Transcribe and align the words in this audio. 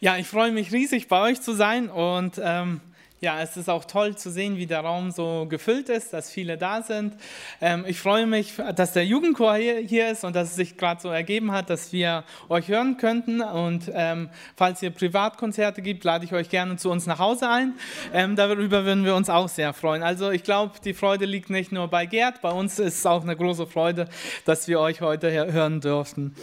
Ja, 0.00 0.16
ich 0.16 0.26
freue 0.26 0.52
mich 0.52 0.72
riesig, 0.72 1.08
bei 1.08 1.20
euch 1.20 1.40
zu 1.40 1.52
sein 1.52 1.88
und 1.88 2.40
ähm, 2.42 2.80
ja, 3.24 3.40
es 3.40 3.56
ist 3.56 3.70
auch 3.70 3.86
toll 3.86 4.16
zu 4.16 4.30
sehen, 4.30 4.58
wie 4.58 4.66
der 4.66 4.80
Raum 4.80 5.10
so 5.10 5.46
gefüllt 5.48 5.88
ist, 5.88 6.12
dass 6.12 6.30
viele 6.30 6.58
da 6.58 6.82
sind. 6.82 7.14
Ähm, 7.60 7.84
ich 7.88 7.98
freue 7.98 8.26
mich, 8.26 8.54
dass 8.76 8.92
der 8.92 9.06
Jugendchor 9.06 9.54
hier, 9.54 9.78
hier 9.78 10.10
ist 10.10 10.24
und 10.24 10.36
dass 10.36 10.50
es 10.50 10.56
sich 10.56 10.76
gerade 10.76 11.00
so 11.00 11.08
ergeben 11.08 11.50
hat, 11.50 11.70
dass 11.70 11.90
wir 11.92 12.24
euch 12.50 12.68
hören 12.68 12.98
könnten. 12.98 13.40
Und 13.40 13.90
ähm, 13.94 14.28
falls 14.56 14.82
ihr 14.82 14.90
Privatkonzerte 14.90 15.80
gibt, 15.80 16.04
lade 16.04 16.26
ich 16.26 16.34
euch 16.34 16.50
gerne 16.50 16.76
zu 16.76 16.90
uns 16.90 17.06
nach 17.06 17.18
Hause 17.18 17.48
ein. 17.48 17.72
Ähm, 18.12 18.36
darüber 18.36 18.84
würden 18.84 19.06
wir 19.06 19.14
uns 19.14 19.30
auch 19.30 19.48
sehr 19.48 19.72
freuen. 19.72 20.02
Also 20.02 20.30
ich 20.30 20.42
glaube, 20.42 20.74
die 20.84 20.92
Freude 20.92 21.24
liegt 21.24 21.48
nicht 21.48 21.72
nur 21.72 21.88
bei 21.88 22.04
Gerd, 22.04 22.42
bei 22.42 22.50
uns 22.50 22.78
ist 22.78 22.98
es 22.98 23.06
auch 23.06 23.22
eine 23.22 23.36
große 23.36 23.66
Freude, 23.66 24.06
dass 24.44 24.68
wir 24.68 24.80
euch 24.80 25.00
heute 25.00 25.30
hören 25.50 25.80
dürften. 25.80 26.34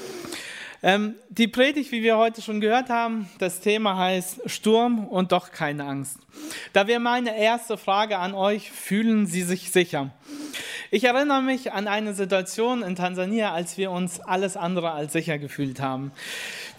Ähm, 0.84 1.16
die 1.29 1.48
Predigt, 1.48 1.91
wie 1.91 2.02
wir 2.02 2.18
heute 2.18 2.41
schon 2.41 2.59
gehört 2.59 2.89
haben, 2.89 3.30
das 3.38 3.59
Thema 3.59 3.98
heißt 3.98 4.50
Sturm 4.50 5.05
und 5.05 5.31
doch 5.31 5.52
keine 5.52 5.85
Angst. 5.85 6.17
Da 6.73 6.88
wäre 6.88 6.99
meine 6.99 7.38
erste 7.38 7.77
Frage 7.77 8.17
an 8.17 8.34
euch, 8.34 8.72
fühlen 8.72 9.27
Sie 9.27 9.44
sich 9.44 9.72
sicher? 9.72 10.09
Ich 10.89 11.03
erinnere 11.03 11.44
mich 11.44 11.72
an 11.72 11.88
eine 11.88 12.16
Situation 12.16 12.81
in 12.81 12.95
Tansania, 12.95 13.53
als 13.53 13.77
wir 13.77 13.91
uns 13.91 14.20
alles 14.20 14.58
andere 14.58 14.91
als 14.91 15.13
sicher 15.13 15.38
gefühlt 15.38 15.80
haben. 15.80 16.12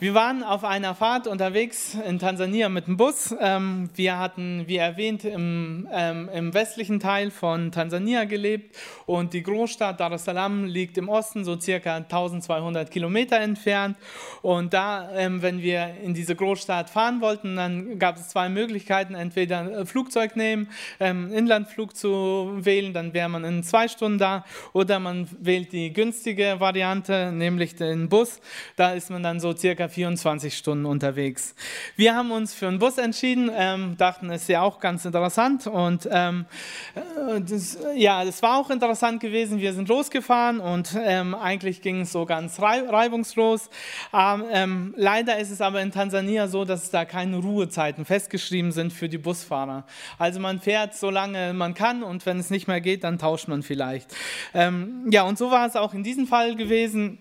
Wir 0.03 0.15
waren 0.15 0.43
auf 0.43 0.65
einer 0.65 0.97
Fahrt 0.97 1.29
unterwegs 1.29 1.97
in 2.09 2.19
Tansania 2.19 2.69
mit 2.69 2.89
dem 2.89 2.97
Bus. 2.97 3.33
Ähm, 3.39 3.89
wir 3.95 4.19
hatten, 4.19 4.65
wie 4.67 4.79
erwähnt, 4.79 5.25
im, 5.25 5.87
ähm, 5.93 6.29
im 6.35 6.53
westlichen 6.53 6.99
Teil 6.99 7.31
von 7.31 7.71
Tansania 7.71 8.25
gelebt 8.25 8.77
und 9.07 9.33
die 9.33 9.45
Großstadt 9.45 10.01
Dar 10.01 10.11
es 10.11 10.25
Salaam 10.25 10.65
liegt 10.65 10.99
im 10.99 11.09
Osten, 11.09 11.45
so 11.45 11.57
circa 11.57 11.99
1200 11.99 12.91
Kilometer 12.91 13.39
entfernt. 13.39 13.97
Und 14.43 14.75
da, 14.75 15.09
ähm, 15.15 15.41
wenn 15.41 15.63
wir 15.63 15.95
in 16.03 16.15
diese 16.15 16.35
Großstadt 16.35 16.91
fahren 16.91 17.21
wollten, 17.21 17.55
dann 17.55 18.01
gab 18.01 18.17
es 18.17 18.29
zwei 18.31 18.49
Möglichkeiten. 18.49 19.15
Entweder 19.15 19.87
Flugzeug 19.87 20.35
nehmen, 20.35 20.69
Inlandflug 20.99 21.95
zu 21.95 22.51
wählen, 22.57 22.93
dann 22.93 23.15
wäre 23.15 23.29
man 23.29 23.45
in 23.45 23.63
zwei 23.63 23.87
Stunden 23.87 24.19
da, 24.19 24.45
oder 24.73 24.99
man 24.99 25.29
wählt 25.39 25.73
die 25.73 25.93
günstige 25.93 26.57
Variante, 26.59 27.31
nämlich 27.31 27.77
den 27.77 28.09
Bus. 28.09 28.41
Da 28.75 28.95
ist 28.95 29.09
man 29.09 29.23
dann 29.23 29.39
so 29.39 29.55
circa 29.55 29.92
24 29.93 30.57
Stunden 30.57 30.87
unterwegs. 30.87 31.55
Wir 31.97 32.15
haben 32.15 32.33
uns 32.33 32.55
für 32.55 32.69
einen 32.69 32.79
Bus 32.79 32.99
entschieden, 32.99 33.51
ähm, 33.55 33.97
dachten, 33.97 34.31
es 34.31 34.43
ist 34.43 34.49
ja 34.49 34.63
auch 34.63 34.81
ganz 34.81 35.05
interessant 35.05 35.67
und 35.67 36.09
ähm, 36.11 36.47
äh, 36.95 37.41
das, 37.41 37.79
ja, 37.95 38.25
das 38.25 38.43
war 38.43 38.59
auch 38.59 38.71
interessant 38.71 39.21
gewesen. 39.21 39.61
Wir 39.61 39.73
sind 39.75 39.89
losgefahren 39.89 40.61
und 40.61 40.97
ähm, 41.01 41.35
eigentlich 41.35 41.83
ging 41.83 42.01
es 42.01 42.13
so 42.13 42.27
ganz 42.27 42.61
reibungslos. 42.61 43.71
Ähm, 44.13 44.95
leider 44.97 45.39
ist 45.39 45.51
es 45.51 45.61
aber 45.61 45.83
in 45.83 45.93
Tansania 45.93 46.49
so, 46.49 46.65
dass 46.65 46.91
da 46.91 47.05
keine 47.05 47.37
Ruhezeiten 47.37 48.05
festgeschrieben 48.05 48.73
sind 48.73 48.93
für 48.93 49.09
die 49.09 49.19
Busfahrer. 49.19 49.85
Also 50.19 50.41
man 50.41 50.61
fährt 50.61 50.95
so 50.95 51.11
lange 51.11 51.53
man 51.53 51.75
kann 51.75 52.03
und 52.03 52.25
wenn 52.27 52.39
es 52.39 52.51
nicht 52.51 52.69
mehr 52.69 52.81
geht, 52.81 53.05
dann 53.05 53.19
tauscht 53.19 53.49
man 53.49 53.63
vielleicht. 53.63 54.15
Ähm, 54.55 55.07
ja, 55.11 55.23
und 55.23 55.39
so 55.39 55.51
war 55.51 55.67
es 55.67 55.77
auch 55.77 55.95
in 55.95 56.03
diesem 56.03 56.27
Fall 56.27 56.57
gewesen 56.57 57.19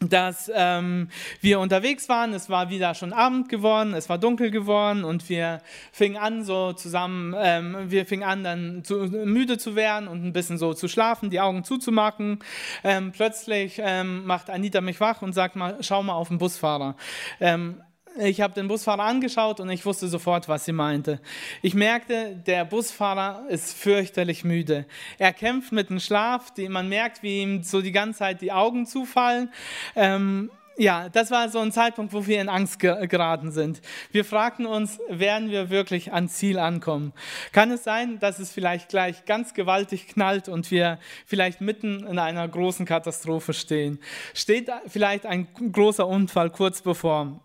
dass 0.00 0.50
ähm, 0.54 1.08
wir 1.40 1.60
unterwegs 1.60 2.08
waren. 2.08 2.32
Es 2.32 2.48
war 2.48 2.70
wieder 2.70 2.94
schon 2.94 3.12
Abend 3.12 3.48
geworden, 3.48 3.94
es 3.94 4.08
war 4.08 4.18
dunkel 4.18 4.50
geworden 4.50 5.04
und 5.04 5.28
wir 5.28 5.60
fingen 5.92 6.16
an 6.16 6.44
so 6.44 6.72
zusammen, 6.72 7.34
ähm, 7.38 7.76
wir 7.88 8.06
fingen 8.06 8.22
an 8.22 8.44
dann 8.44 8.84
zu, 8.84 8.96
müde 8.96 9.58
zu 9.58 9.74
werden 9.74 10.08
und 10.08 10.24
ein 10.24 10.32
bisschen 10.32 10.58
so 10.58 10.74
zu 10.74 10.88
schlafen, 10.88 11.30
die 11.30 11.40
Augen 11.40 11.64
zuzumachen. 11.64 12.38
Ähm, 12.84 13.12
plötzlich 13.12 13.80
ähm, 13.82 14.24
macht 14.24 14.50
Anita 14.50 14.80
mich 14.80 15.00
wach 15.00 15.22
und 15.22 15.32
sagt 15.32 15.56
mal, 15.56 15.76
schau 15.80 16.02
mal 16.02 16.14
auf 16.14 16.28
den 16.28 16.38
Busfahrer. 16.38 16.96
Ähm, 17.40 17.80
ich 18.16 18.40
habe 18.40 18.54
den 18.54 18.68
Busfahrer 18.68 19.04
angeschaut 19.04 19.60
und 19.60 19.70
ich 19.70 19.84
wusste 19.84 20.08
sofort, 20.08 20.48
was 20.48 20.64
sie 20.64 20.72
meinte. 20.72 21.20
Ich 21.62 21.74
merkte, 21.74 22.36
der 22.46 22.64
Busfahrer 22.64 23.44
ist 23.48 23.76
fürchterlich 23.76 24.44
müde. 24.44 24.86
Er 25.18 25.32
kämpft 25.32 25.72
mit 25.72 25.90
dem 25.90 26.00
Schlaf, 26.00 26.52
die, 26.52 26.68
man 26.68 26.88
merkt, 26.88 27.22
wie 27.22 27.42
ihm 27.42 27.62
so 27.62 27.80
die 27.80 27.92
ganze 27.92 28.20
Zeit 28.20 28.40
die 28.40 28.52
Augen 28.52 28.86
zufallen. 28.86 29.52
Ähm, 29.94 30.50
ja, 30.78 31.08
das 31.08 31.32
war 31.32 31.48
so 31.48 31.58
ein 31.58 31.72
Zeitpunkt, 31.72 32.12
wo 32.12 32.26
wir 32.26 32.40
in 32.40 32.48
Angst 32.48 32.78
geraten 32.78 33.50
sind. 33.50 33.80
Wir 34.12 34.24
fragten 34.24 34.64
uns, 34.64 35.00
werden 35.08 35.50
wir 35.50 35.70
wirklich 35.70 36.12
ans 36.12 36.34
Ziel 36.34 36.58
ankommen? 36.58 37.12
Kann 37.52 37.72
es 37.72 37.82
sein, 37.82 38.20
dass 38.20 38.38
es 38.38 38.52
vielleicht 38.52 38.88
gleich 38.88 39.24
ganz 39.24 39.54
gewaltig 39.54 40.06
knallt 40.06 40.48
und 40.48 40.70
wir 40.70 41.00
vielleicht 41.26 41.60
mitten 41.60 42.06
in 42.06 42.20
einer 42.20 42.46
großen 42.46 42.86
Katastrophe 42.86 43.54
stehen? 43.54 43.98
Steht 44.34 44.70
vielleicht 44.86 45.26
ein 45.26 45.48
großer 45.52 46.06
Unfall 46.06 46.50
kurz 46.50 46.80
bevor? 46.80 47.40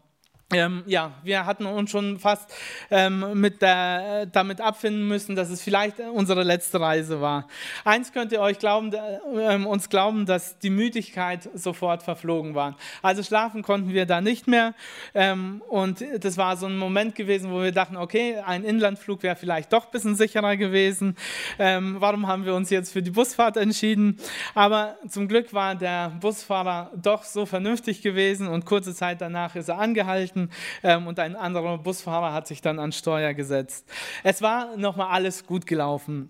Ähm, 0.56 0.84
ja, 0.86 1.12
wir 1.24 1.46
hatten 1.46 1.66
uns 1.66 1.92
schon 1.92 2.20
fast 2.20 2.54
ähm, 2.92 3.40
mit 3.40 3.62
der, 3.62 4.26
damit 4.28 4.62
abfinden 4.62 5.08
müssen, 5.08 5.36
dass 5.36 5.50
es 5.50 5.62
vielleicht 5.62 6.00
unsere 6.00 6.44
letzte 6.44 6.80
Reise 6.80 7.22
war. 7.22 7.48
Eins 7.84 8.12
könnt 8.12 8.32
ihr 8.32 8.42
euch 8.42 8.60
glauben, 8.60 8.92
äh, 8.94 9.56
uns 9.66 9.90
glauben, 9.90 10.26
dass 10.26 10.60
die 10.60 10.70
Müdigkeit 10.70 11.50
sofort 11.54 12.04
verflogen 12.04 12.56
war. 12.56 12.76
Also 13.02 13.24
schlafen 13.24 13.64
konnten 13.64 13.94
wir 13.94 14.06
da 14.06 14.22
nicht 14.22 14.48
mehr. 14.48 14.74
Ähm, 15.14 15.62
und 15.70 16.04
das 16.20 16.38
war 16.38 16.58
so 16.58 16.66
ein 16.66 16.78
Moment 16.78 17.16
gewesen, 17.16 17.52
wo 17.52 17.62
wir 17.62 17.72
dachten, 17.72 17.98
okay, 17.98 18.38
ein 18.46 18.64
Inlandflug 18.64 19.24
wäre 19.24 19.36
vielleicht 19.36 19.74
doch 19.74 19.86
ein 19.86 19.92
bisschen 19.92 20.16
sicherer 20.16 20.58
gewesen. 20.58 21.16
Ähm, 21.60 21.98
warum 22.00 22.28
haben 22.28 22.46
wir 22.46 22.56
uns 22.56 22.70
jetzt 22.70 22.94
für 22.94 23.02
die 23.02 23.12
Busfahrt 23.12 23.58
entschieden? 23.58 24.20
Aber 24.56 24.98
zum 25.08 25.28
Glück 25.28 25.54
war 25.54 25.76
der 25.76 26.10
Busfahrer 26.20 26.92
doch 26.96 27.24
so 27.24 27.46
vernünftig 27.46 28.02
gewesen 28.02 28.48
und 28.48 28.66
kurze 28.66 28.94
Zeit 28.94 29.22
danach 29.22 29.56
ist 29.56 29.70
er 29.70 29.80
angehalten 29.80 30.43
ähm, 30.84 31.08
und 31.08 31.20
ein 31.20 31.36
anderer 31.36 31.78
Busfahrer 31.78 32.34
hat 32.34 32.48
sich 32.48 32.62
dann 32.62 32.80
an 32.80 32.92
Steuer 32.92 33.34
gesetzt. 33.34 33.90
Es 34.24 34.42
war 34.42 34.78
nochmal 34.78 35.10
alles 35.12 35.46
gut 35.46 35.66
gelaufen. 35.66 36.30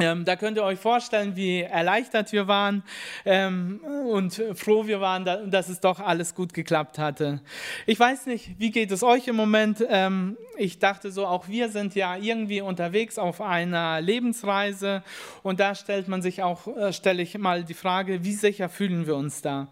Ähm, 0.00 0.24
da 0.24 0.36
könnt 0.36 0.56
ihr 0.56 0.64
euch 0.64 0.78
vorstellen, 0.78 1.34
wie 1.34 1.62
erleichtert 1.62 2.32
wir 2.32 2.46
waren 2.46 2.82
ähm, 3.24 3.80
und 4.10 4.42
froh 4.54 4.86
wir 4.86 5.00
waren, 5.00 5.24
da, 5.24 5.36
dass 5.38 5.68
es 5.68 5.80
doch 5.80 5.98
alles 5.98 6.34
gut 6.34 6.54
geklappt 6.54 6.98
hatte. 6.98 7.40
Ich 7.86 7.98
weiß 7.98 8.26
nicht, 8.26 8.58
wie 8.58 8.70
geht 8.70 8.92
es 8.92 9.02
euch 9.02 9.26
im 9.26 9.36
Moment? 9.36 9.84
Ähm, 9.88 10.36
ich 10.56 10.78
dachte 10.78 11.10
so, 11.10 11.26
auch 11.26 11.48
wir 11.48 11.68
sind 11.68 11.94
ja 11.94 12.16
irgendwie 12.16 12.60
unterwegs 12.60 13.18
auf 13.18 13.40
einer 13.40 14.00
Lebensreise 14.00 15.02
und 15.42 15.60
da 15.60 15.74
stellt 15.74 16.08
man 16.08 16.22
sich 16.22 16.42
auch, 16.42 16.66
äh, 16.76 16.92
stelle 16.92 17.22
ich 17.22 17.36
mal 17.38 17.64
die 17.64 17.74
Frage, 17.74 18.24
wie 18.24 18.34
sicher 18.34 18.68
fühlen 18.68 19.06
wir 19.06 19.16
uns 19.16 19.42
da? 19.42 19.68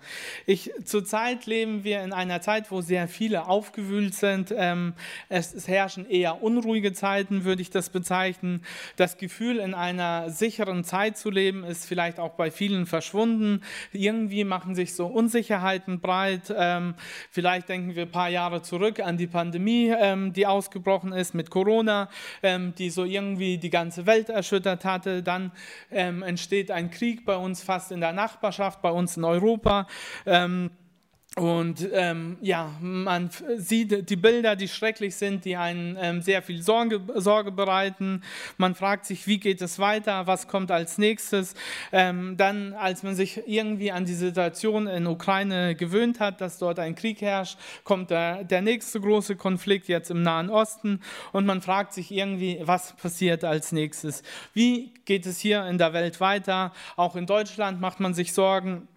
Ich, 0.46 0.70
zurzeit 0.84 1.46
leben 1.46 1.84
wir 1.84 2.02
in 2.02 2.12
einer 2.12 2.40
Zeit, 2.40 2.70
wo 2.70 2.80
sehr 2.80 3.08
viele 3.08 3.46
aufgewühlt 3.46 4.14
sind. 4.14 4.52
Ähm, 4.56 4.94
es, 5.28 5.54
es 5.54 5.68
herrschen 5.68 6.08
eher 6.08 6.42
unruhige 6.42 6.92
Zeiten, 6.92 7.44
würde 7.44 7.62
ich 7.62 7.70
das 7.70 7.90
bezeichnen. 7.90 8.62
Das 8.96 9.18
Gefühl 9.18 9.58
in 9.58 9.74
einer 9.74 10.15
sicheren 10.28 10.84
Zeit 10.84 11.16
zu 11.16 11.30
leben, 11.30 11.64
ist 11.64 11.86
vielleicht 11.86 12.18
auch 12.18 12.32
bei 12.34 12.50
vielen 12.50 12.86
verschwunden. 12.86 13.62
Irgendwie 13.92 14.44
machen 14.44 14.74
sich 14.74 14.94
so 14.94 15.06
Unsicherheiten 15.06 16.00
breit. 16.00 16.54
Ähm, 16.56 16.94
vielleicht 17.30 17.68
denken 17.68 17.94
wir 17.94 18.02
ein 18.04 18.10
paar 18.10 18.28
Jahre 18.28 18.62
zurück 18.62 19.00
an 19.00 19.16
die 19.16 19.26
Pandemie, 19.26 19.92
ähm, 19.96 20.32
die 20.32 20.46
ausgebrochen 20.46 21.12
ist 21.12 21.34
mit 21.34 21.50
Corona, 21.50 22.08
ähm, 22.42 22.74
die 22.76 22.90
so 22.90 23.04
irgendwie 23.04 23.58
die 23.58 23.70
ganze 23.70 24.06
Welt 24.06 24.28
erschüttert 24.28 24.84
hatte. 24.84 25.22
Dann 25.22 25.52
ähm, 25.90 26.22
entsteht 26.22 26.70
ein 26.70 26.90
Krieg 26.90 27.24
bei 27.24 27.36
uns 27.36 27.62
fast 27.62 27.92
in 27.92 28.00
der 28.00 28.12
Nachbarschaft, 28.12 28.82
bei 28.82 28.90
uns 28.90 29.16
in 29.16 29.24
Europa. 29.24 29.86
Und 31.38 31.86
ähm, 31.92 32.38
ja, 32.40 32.70
man 32.80 33.28
sieht 33.58 34.08
die 34.08 34.16
Bilder, 34.16 34.56
die 34.56 34.68
schrecklich 34.68 35.16
sind, 35.16 35.44
die 35.44 35.54
einen 35.54 35.98
ähm, 36.00 36.22
sehr 36.22 36.40
viel 36.40 36.62
Sorge, 36.62 37.02
Sorge, 37.14 37.52
bereiten. 37.52 38.22
Man 38.56 38.74
fragt 38.74 39.04
sich, 39.04 39.26
wie 39.26 39.38
geht 39.38 39.60
es 39.60 39.78
weiter, 39.78 40.26
was 40.26 40.48
kommt 40.48 40.70
als 40.70 40.96
nächstes. 40.96 41.54
Ähm, 41.92 42.38
dann, 42.38 42.72
als 42.72 43.02
man 43.02 43.14
sich 43.14 43.42
irgendwie 43.46 43.92
an 43.92 44.06
die 44.06 44.14
Situation 44.14 44.86
in 44.86 45.06
Ukraine 45.06 45.74
gewöhnt 45.74 46.20
hat, 46.20 46.40
dass 46.40 46.56
dort 46.56 46.78
ein 46.78 46.94
Krieg 46.94 47.20
herrscht, 47.20 47.58
kommt 47.84 48.08
der, 48.08 48.42
der 48.42 48.62
nächste 48.62 48.98
große 48.98 49.36
Konflikt 49.36 49.88
jetzt 49.88 50.10
im 50.10 50.22
Nahen 50.22 50.48
Osten 50.48 51.00
und 51.32 51.44
man 51.44 51.60
fragt 51.60 51.92
sich 51.92 52.12
irgendwie, 52.12 52.60
was 52.62 52.94
passiert 52.94 53.44
als 53.44 53.72
nächstes. 53.72 54.22
Wie 54.54 54.94
geht 55.04 55.26
es 55.26 55.38
hier 55.38 55.66
in 55.66 55.76
der 55.76 55.92
Welt 55.92 56.18
weiter? 56.18 56.72
Auch 56.96 57.14
in 57.14 57.26
Deutschland 57.26 57.78
macht 57.78 58.00
man 58.00 58.14
sich 58.14 58.32
Sorgen 58.32 58.88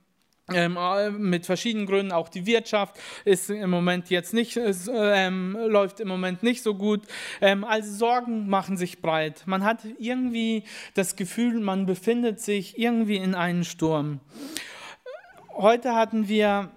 mit 1.18 1.46
verschiedenen 1.46 1.86
Gründen, 1.86 2.12
auch 2.12 2.30
die 2.30 2.46
Wirtschaft 2.46 2.96
ist 3.26 3.50
im 3.50 3.70
Moment 3.70 4.10
jetzt 4.10 4.34
nicht, 4.34 4.58
ähm, 4.58 5.58
läuft 5.68 6.00
im 6.00 6.08
Moment 6.08 6.44
nicht 6.44 6.64
so 6.64 6.76
gut. 6.76 7.02
Ähm, 7.42 7.64
also 7.64 7.92
Sorgen 7.92 8.50
machen 8.50 8.78
sich 8.78 9.02
breit. 9.02 9.44
Man 9.46 9.64
hat 9.64 9.80
irgendwie 9.98 10.64
das 10.94 11.16
Gefühl, 11.16 11.60
man 11.60 11.86
befindet 11.86 12.40
sich 12.42 12.78
irgendwie 12.78 13.18
in 13.18 13.36
einem 13.36 13.64
Sturm. 13.64 14.20
Heute 15.56 15.94
hatten 15.96 16.28
wir 16.28 16.70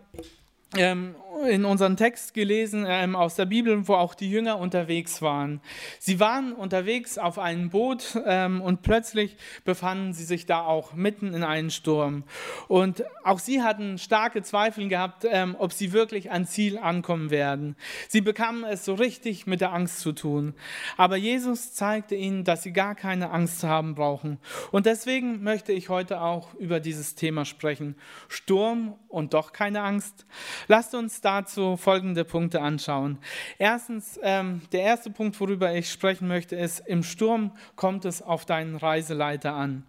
ähm, 0.76 1.14
in 1.44 1.64
unserem 1.64 1.96
Text 1.96 2.34
gelesen 2.34 2.84
ähm, 2.88 3.16
aus 3.16 3.34
der 3.34 3.46
Bibel, 3.46 3.88
wo 3.88 3.94
auch 3.94 4.14
die 4.14 4.30
Jünger 4.30 4.58
unterwegs 4.58 5.22
waren. 5.22 5.60
Sie 5.98 6.20
waren 6.20 6.52
unterwegs 6.52 7.18
auf 7.18 7.38
einem 7.38 7.70
Boot 7.70 8.18
ähm, 8.26 8.60
und 8.60 8.82
plötzlich 8.82 9.36
befanden 9.64 10.12
sie 10.12 10.24
sich 10.24 10.46
da 10.46 10.62
auch 10.62 10.94
mitten 10.94 11.34
in 11.34 11.42
einem 11.42 11.70
Sturm. 11.70 12.24
Und 12.68 13.04
auch 13.24 13.38
sie 13.38 13.62
hatten 13.62 13.98
starke 13.98 14.42
Zweifel 14.42 14.88
gehabt, 14.88 15.26
ähm, 15.28 15.56
ob 15.58 15.72
sie 15.72 15.92
wirklich 15.92 16.30
ans 16.30 16.52
Ziel 16.52 16.78
ankommen 16.78 17.30
werden. 17.30 17.76
Sie 18.08 18.20
bekamen 18.20 18.64
es 18.64 18.84
so 18.84 18.94
richtig 18.94 19.46
mit 19.46 19.60
der 19.60 19.72
Angst 19.72 20.00
zu 20.00 20.12
tun. 20.12 20.54
Aber 20.96 21.16
Jesus 21.16 21.72
zeigte 21.72 22.14
ihnen, 22.14 22.44
dass 22.44 22.62
sie 22.62 22.72
gar 22.72 22.94
keine 22.94 23.30
Angst 23.30 23.64
haben 23.64 23.94
brauchen. 23.94 24.38
Und 24.70 24.86
deswegen 24.86 25.42
möchte 25.42 25.72
ich 25.72 25.88
heute 25.88 26.20
auch 26.20 26.54
über 26.54 26.80
dieses 26.80 27.14
Thema 27.14 27.44
sprechen. 27.44 27.96
Sturm 28.28 28.94
und 29.08 29.34
doch 29.34 29.52
keine 29.52 29.82
Angst. 29.82 30.26
Lasst 30.68 30.94
uns 30.94 31.20
dazu 31.32 31.76
folgende 31.76 32.24
Punkte 32.24 32.60
anschauen. 32.60 33.18
Erstens, 33.58 34.18
ähm, 34.22 34.62
der 34.72 34.82
erste 34.82 35.10
Punkt, 35.10 35.38
worüber 35.40 35.74
ich 35.74 35.90
sprechen 35.90 36.28
möchte, 36.28 36.56
ist, 36.56 36.80
im 36.86 37.02
Sturm 37.02 37.52
kommt 37.76 38.04
es 38.04 38.22
auf 38.22 38.44
deinen 38.44 38.76
Reiseleiter 38.76 39.54
an. 39.54 39.84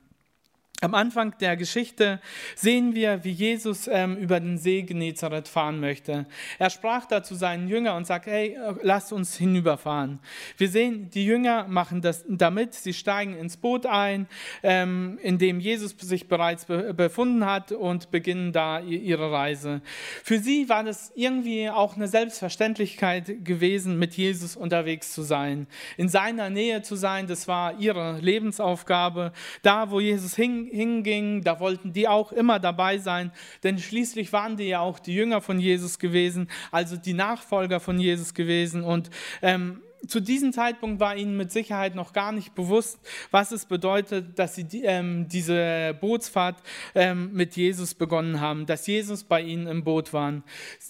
Am 0.81 0.95
Anfang 0.95 1.33
der 1.39 1.55
Geschichte 1.55 2.19
sehen 2.55 2.93
wir, 2.93 3.23
wie 3.23 3.31
Jesus 3.31 3.87
ähm, 3.87 4.17
über 4.17 4.41
den 4.41 4.57
See 4.57 4.81
Genezareth 4.81 5.47
fahren 5.47 5.79
möchte. 5.79 6.25
Er 6.59 6.69
sprach 6.69 7.05
da 7.05 7.23
zu 7.23 7.35
seinen 7.35 7.69
Jüngern 7.69 7.95
und 7.95 8.05
sagt, 8.05 8.25
hey, 8.25 8.57
lasst 8.81 9.13
uns 9.13 9.37
hinüberfahren. 9.37 10.19
Wir 10.57 10.67
sehen, 10.67 11.09
die 11.09 11.25
Jünger 11.25 11.67
machen 11.69 12.01
das 12.01 12.25
damit, 12.27 12.73
sie 12.73 12.93
steigen 12.93 13.33
ins 13.37 13.55
Boot 13.55 13.85
ein, 13.85 14.27
ähm, 14.61 15.19
in 15.23 15.37
dem 15.37 15.61
Jesus 15.61 15.95
sich 15.97 16.27
bereits 16.27 16.65
be 16.65 16.93
befunden 16.93 17.45
hat 17.45 17.71
und 17.71 18.11
beginnen 18.11 18.51
da 18.51 18.81
ihre 18.81 19.31
Reise. 19.31 19.81
Für 20.23 20.39
sie 20.39 20.67
war 20.67 20.83
das 20.83 21.13
irgendwie 21.15 21.69
auch 21.69 21.95
eine 21.95 22.09
Selbstverständlichkeit 22.09 23.45
gewesen, 23.45 23.99
mit 23.99 24.15
Jesus 24.15 24.57
unterwegs 24.57 25.13
zu 25.13 25.21
sein. 25.21 25.67
In 25.95 26.09
seiner 26.09 26.49
Nähe 26.49 26.81
zu 26.81 26.95
sein, 26.97 27.27
das 27.27 27.47
war 27.47 27.79
ihre 27.79 28.19
Lebensaufgabe. 28.19 29.31
Da, 29.61 29.89
wo 29.89 30.01
Jesus 30.01 30.35
hing, 30.35 30.62
hingingen, 30.71 31.43
da 31.43 31.59
wollten 31.59 31.93
die 31.93 32.07
auch 32.07 32.31
immer 32.31 32.59
dabei 32.59 32.97
sein, 32.97 33.31
denn 33.63 33.77
schließlich 33.77 34.33
waren 34.33 34.57
die 34.57 34.65
ja 34.65 34.79
auch 34.79 34.99
die 34.99 35.13
Jünger 35.13 35.41
von 35.41 35.59
Jesus 35.59 35.99
gewesen, 35.99 36.49
also 36.71 36.97
die 36.97 37.13
Nachfolger 37.13 37.79
von 37.79 37.99
Jesus 37.99 38.33
gewesen. 38.33 38.83
Und 38.83 39.09
ähm, 39.41 39.82
zu 40.07 40.19
diesem 40.19 40.53
Zeitpunkt 40.53 40.99
war 40.99 41.15
ihnen 41.15 41.37
mit 41.37 41.51
Sicherheit 41.51 41.95
noch 41.95 42.13
gar 42.13 42.31
nicht 42.31 42.55
bewusst, 42.55 42.99
was 43.31 43.51
es 43.51 43.65
bedeutet, 43.65 44.37
dass 44.37 44.55
sie 44.55 44.65
die, 44.65 44.83
ähm, 44.83 45.27
diese 45.27 45.97
Bootsfahrt 45.99 46.57
ähm, 46.95 47.31
mit 47.33 47.55
Jesus 47.55 47.93
begonnen 47.93 48.39
haben, 48.39 48.65
dass 48.65 48.87
Jesus 48.87 49.23
bei 49.23 49.41
ihnen 49.41 49.67
im 49.67 49.83
Boot 49.83 50.13
waren. 50.13 50.43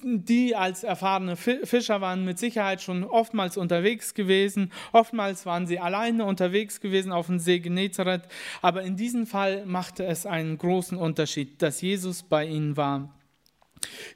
Die 0.03 0.55
als 0.55 0.83
erfahrene 0.83 1.35
Fischer 1.35 2.01
waren 2.01 2.25
mit 2.25 2.39
Sicherheit 2.39 2.81
schon 2.81 3.03
oftmals 3.03 3.57
unterwegs 3.57 4.13
gewesen, 4.13 4.71
oftmals 4.91 5.45
waren 5.45 5.67
sie 5.67 5.79
alleine 5.79 6.25
unterwegs 6.25 6.79
gewesen 6.81 7.11
auf 7.11 7.27
dem 7.27 7.39
See 7.39 7.59
Genezareth, 7.59 8.23
aber 8.61 8.83
in 8.83 8.95
diesem 8.95 9.27
Fall 9.27 9.65
machte 9.65 10.05
es 10.05 10.25
einen 10.25 10.57
großen 10.57 10.97
Unterschied, 10.97 11.61
dass 11.61 11.81
Jesus 11.81 12.23
bei 12.23 12.45
ihnen 12.45 12.77
war. 12.77 13.09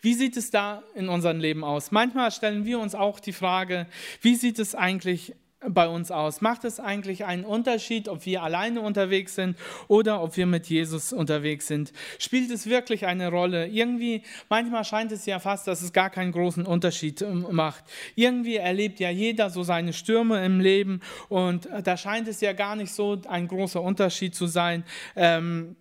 Wie 0.02 0.14
sieht 0.14 0.38
es 0.38 0.52
da 0.52 0.84
in 0.96 1.10
unserem 1.10 1.40
Leben 1.40 1.64
aus? 1.64 1.92
Manchmal 1.92 2.32
stellen 2.32 2.66
wir 2.66 2.80
uns 2.80 2.96
auch 2.96 3.20
die 3.20 3.34
Frage, 3.34 3.88
wie 4.22 4.36
sieht 4.36 4.60
es 4.60 4.76
eigentlich 4.76 5.34
bei 5.60 5.88
uns 5.88 6.12
aus? 6.12 6.42
Macht 6.42 6.66
es 6.66 6.80
eigentlich 6.80 7.26
einen 7.26 7.44
Unterschied, 7.44 8.08
ob 8.10 8.26
wir 8.26 8.44
alleine 8.44 8.82
unterwegs 8.82 9.36
sind 9.36 9.58
oder 9.88 10.22
ob 10.22 10.38
wir 10.38 10.46
mit 10.46 10.68
Jesus 10.68 11.14
unterwegs 11.14 11.68
sind? 11.68 11.94
Spielt 12.20 12.52
es 12.52 12.68
wirklich 12.68 13.06
eine 13.06 13.30
Rolle? 13.30 13.68
Irgendwie, 13.68 14.24
manchmal 14.50 14.84
scheint 14.84 15.12
es 15.12 15.26
ja 15.26 15.40
fast, 15.40 15.68
dass 15.68 15.82
es 15.82 15.94
gar 15.94 16.10
keinen 16.10 16.32
großen 16.32 16.66
Unterschied 16.66 17.22
ähm, 17.22 17.48
macht. 17.52 17.84
Irgendwie 18.16 18.58
erlebt 18.58 19.00
ja 19.00 19.10
jeder 19.10 19.50
so 19.50 19.64
seine 19.64 19.94
Stürme 19.94 20.46
im 20.46 20.60
Leben 20.60 21.02
und 21.30 21.68
da 21.84 21.98
scheint 21.98 22.28
es 22.28 22.42
ja 22.42 22.54
gar 22.54 22.76
nicht 22.76 22.94
so 22.94 23.20
ein 23.28 23.48
großer 23.48 23.82
Unterschied 23.82 24.36
zu 24.36 24.48
sein. 24.48 24.84
Ähm, 25.16 25.76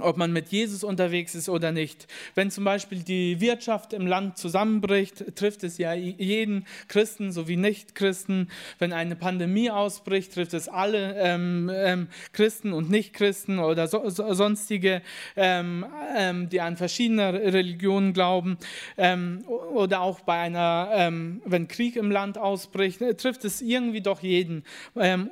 ob 0.00 0.16
man 0.16 0.32
mit 0.32 0.48
Jesus 0.48 0.84
unterwegs 0.84 1.34
ist 1.34 1.48
oder 1.48 1.72
nicht. 1.72 2.06
Wenn 2.34 2.50
zum 2.50 2.64
Beispiel 2.64 3.02
die 3.02 3.40
Wirtschaft 3.40 3.92
im 3.92 4.06
Land 4.06 4.38
zusammenbricht, 4.38 5.36
trifft 5.36 5.64
es 5.64 5.78
ja 5.78 5.94
jeden 5.94 6.66
Christen 6.88 7.32
sowie 7.32 7.56
Nichtchristen. 7.56 8.50
Wenn 8.78 8.92
eine 8.92 9.16
Pandemie 9.16 9.70
ausbricht, 9.70 10.34
trifft 10.34 10.54
es 10.54 10.68
alle 10.68 11.14
ähm, 11.18 11.70
ähm, 11.72 12.08
Christen 12.32 12.72
und 12.72 12.90
Nichtchristen 12.90 13.58
oder 13.58 13.88
so, 13.88 14.08
so, 14.08 14.32
sonstige, 14.34 15.02
ähm, 15.36 15.86
ähm 16.16 16.48
die 16.48 16.60
an 16.60 16.76
verschiedene 16.76 17.32
Religionen 17.32 18.12
glauben. 18.12 18.58
Ähm, 18.96 19.44
oder 19.46 20.00
auch 20.00 20.20
bei 20.20 20.38
einer, 20.38 20.90
ähm, 20.92 21.42
wenn 21.44 21.68
Krieg 21.68 21.96
im 21.96 22.10
Land 22.10 22.38
ausbricht, 22.38 23.00
äh, 23.02 23.14
trifft 23.14 23.44
es 23.44 23.60
irgendwie 23.60 24.00
doch 24.00 24.22
jeden. 24.22 24.64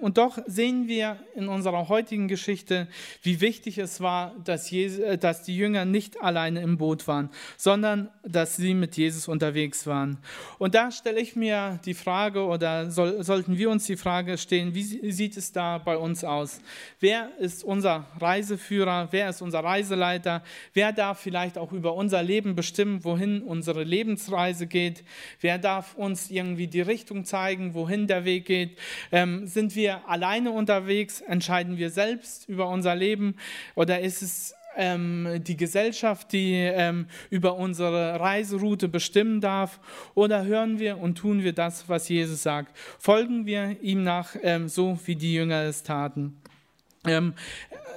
und 0.01 0.19
doch 0.19 0.39
sehen 0.47 0.89
wir 0.89 1.19
in 1.35 1.49
unserer 1.49 1.89
heutigen 1.89 2.29
Geschichte, 2.29 2.89
wie 3.23 3.41
wichtig 3.41 3.79
es 3.79 4.01
war, 4.01 4.35
dass 4.45 4.54
dass, 4.55 4.71
Jesus, 4.71 5.01
äh, 5.01 5.19
dass 5.19 5.43
die 5.43 5.57
Jünger 5.57 5.85
nicht 5.85 6.23
alleine 6.23 6.61
im 6.61 6.79
Boot 6.79 7.09
waren, 7.09 7.29
sondern 7.57 8.09
dass 8.23 8.57
sie 8.57 8.73
mit 8.75 8.97
Jesus 8.97 9.27
unterwegs 9.27 9.85
waren. 9.87 10.19
Und 10.59 10.77
da 10.77 10.93
stelle 10.93 11.21
ich 11.21 11.35
mir 11.35 11.81
die 11.85 11.95
Frage 11.95 12.45
oder 12.45 12.91
soll, 12.91 13.25
sollten 13.25 13.59
wir 13.59 13.69
uns 13.69 13.87
die 13.87 13.97
Frage 13.97 14.39
stellen, 14.39 14.75
wie 14.75 14.83
sieht 15.11 15.37
es 15.37 15.51
da 15.51 15.79
bei 15.79 15.97
uns 15.97 16.23
aus? 16.23 16.61
Wer 17.01 17.31
ist 17.39 17.65
unser 17.65 18.07
Reiseführer? 18.21 19.09
Wer 19.11 19.29
ist 19.29 19.43
unser 19.43 19.61
Reiseleiter? 19.61 20.45
Wer 20.73 20.93
darf 20.93 21.19
vielleicht 21.19 21.59
auch 21.59 21.73
über 21.73 21.95
unser 21.95 22.23
Leben 22.23 22.55
bestimmen, 22.55 23.03
wohin 23.03 23.43
unsere 23.43 23.83
Lebensreise 23.83 24.69
geht? 24.69 25.03
Wer 25.41 25.59
darf 25.59 25.97
uns 25.97 26.31
irgendwie 26.31 26.69
die 26.69 26.81
Richtung 26.81 27.25
zeigen, 27.25 27.75
wohin 27.75 28.07
der 28.07 28.25
Weg 28.25 28.45
geht? 28.45 28.79
Ähm, 29.11 29.49
sind 29.49 29.75
wir 29.75 30.09
alleine 30.09 30.53
unterwegs? 30.53 31.21
Entscheiden 31.21 31.77
wir 31.77 31.91
selbst 31.91 32.49
über 32.49 32.69
unser 32.69 32.95
Leben? 32.95 33.35
Oder 33.75 34.01
ist 34.01 34.23
es 34.23 34.44
ähm, 34.77 35.41
die 35.43 35.57
Gesellschaft, 35.57 36.33
die 36.33 36.55
ähm, 36.55 37.07
über 37.31 37.57
unsere 37.57 38.21
Reiseroute 38.21 38.89
bestimmen 38.89 39.41
darf? 39.41 39.81
Oder 40.15 40.45
hören 40.45 40.79
wir 40.79 40.99
und 40.99 41.17
tun 41.17 41.43
wir 41.43 41.53
das, 41.53 41.89
was 41.89 42.09
Jesus 42.09 42.43
sagt? 42.43 42.77
Folgen 42.99 43.47
wir 43.47 43.81
ihm 43.83 44.03
nach, 44.03 44.37
ähm, 44.43 44.69
so 44.69 44.99
wie 45.05 45.17
die 45.17 45.35
Jünger 45.35 45.63
es 45.63 45.83
taten? 45.83 46.37
Ähm, 47.07 47.35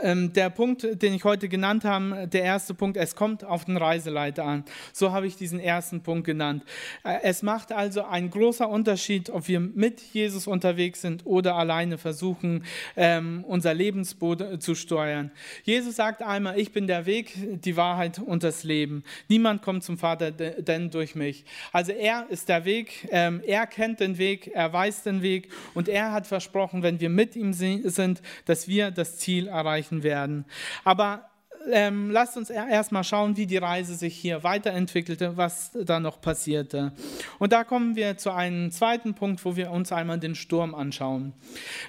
ähm, 0.01 0.33
der 0.33 0.50
Punkt, 0.50 1.01
den 1.01 1.13
ich 1.13 1.24
heute 1.24 1.50
genannt 1.50 1.83
habe, 1.83 2.27
der 2.27 2.44
erste 2.44 2.74
Punkt, 2.74 2.98
es 2.98 3.15
kommt 3.15 3.44
auf 3.44 3.65
den 3.65 3.77
Reiseleiter 3.77 4.45
an. 4.45 4.63
So 4.94 5.12
habe 5.12 5.27
ich 5.27 5.36
diesen 5.36 5.59
ersten 5.59 6.01
Punkt 6.01 6.25
genannt. 6.25 6.63
Äh, 7.04 7.19
es 7.24 7.42
macht 7.42 7.71
also 7.71 8.04
einen 8.04 8.30
großen 8.30 8.65
Unterschied, 8.65 9.30
ob 9.30 9.48
wir 9.48 9.59
mit 9.59 10.01
Jesus 10.13 10.48
unterwegs 10.48 11.01
sind 11.01 11.25
oder 11.25 11.56
alleine 11.56 11.98
versuchen, 11.98 12.63
ähm, 12.95 13.44
unser 13.48 13.74
Lebensboot 13.74 14.42
äh, 14.42 14.59
zu 14.59 14.75
steuern. 14.75 15.31
Jesus 15.63 15.95
sagt 15.95 16.21
einmal, 16.21 16.60
ich 16.60 16.71
bin 16.71 16.88
der 16.88 17.06
Weg, 17.06 17.62
die 17.63 17.75
Wahrheit 17.75 18.19
und 18.19 18.44
das 18.44 18.63
Leben. 18.63 19.03
Niemand 19.27 19.62
kommt 19.62 19.83
zum 19.83 19.98
Vater 19.98 20.31
denn 20.31 20.89
durch 20.92 21.15
mich. 21.15 21.45
Also 21.71 21.92
er 21.92 22.27
ist 22.30 22.50
der 22.50 22.65
Weg, 22.65 23.07
ähm, 23.12 23.42
er 23.45 23.65
kennt 23.68 24.00
den 24.00 24.18
Weg, 24.18 24.51
er 24.53 24.71
weiß 24.71 25.03
den 25.03 25.21
Weg 25.21 25.50
und 25.74 25.89
er 25.89 26.12
hat 26.12 26.27
versprochen, 26.27 26.84
wenn 26.84 27.00
wir 27.00 27.10
mit 27.10 27.36
ihm 27.36 27.53
sind, 27.53 28.22
dass 28.46 28.67
wir 28.67 28.91
das 28.98 29.18
Ziel 29.18 29.48
erreichen 29.48 30.04
werden. 30.04 30.46
Aber 30.84 31.30
ähm, 31.71 32.12
lasst 32.12 32.38
uns 32.38 32.50
erstmal 32.50 33.03
schauen, 33.03 33.38
wie 33.38 33.45
die 33.45 33.57
Reise 33.57 33.95
sich 33.95 34.15
hier 34.15 34.43
weiterentwickelte, 34.43 35.38
was 35.38 35.71
da 35.74 36.00
noch 36.00 36.21
passierte. 36.21 36.93
Und 37.39 37.53
da 37.53 37.63
kommen 37.63 37.95
wir 37.95 38.17
zu 38.17 38.31
einem 38.31 38.71
zweiten 38.71 39.13
Punkt, 39.13 39.43
wo 39.45 39.55
wir 39.55 39.71
uns 39.71 39.91
einmal 39.91 40.19
den 40.19 40.36
Sturm 40.36 40.75
anschauen. 40.75 41.33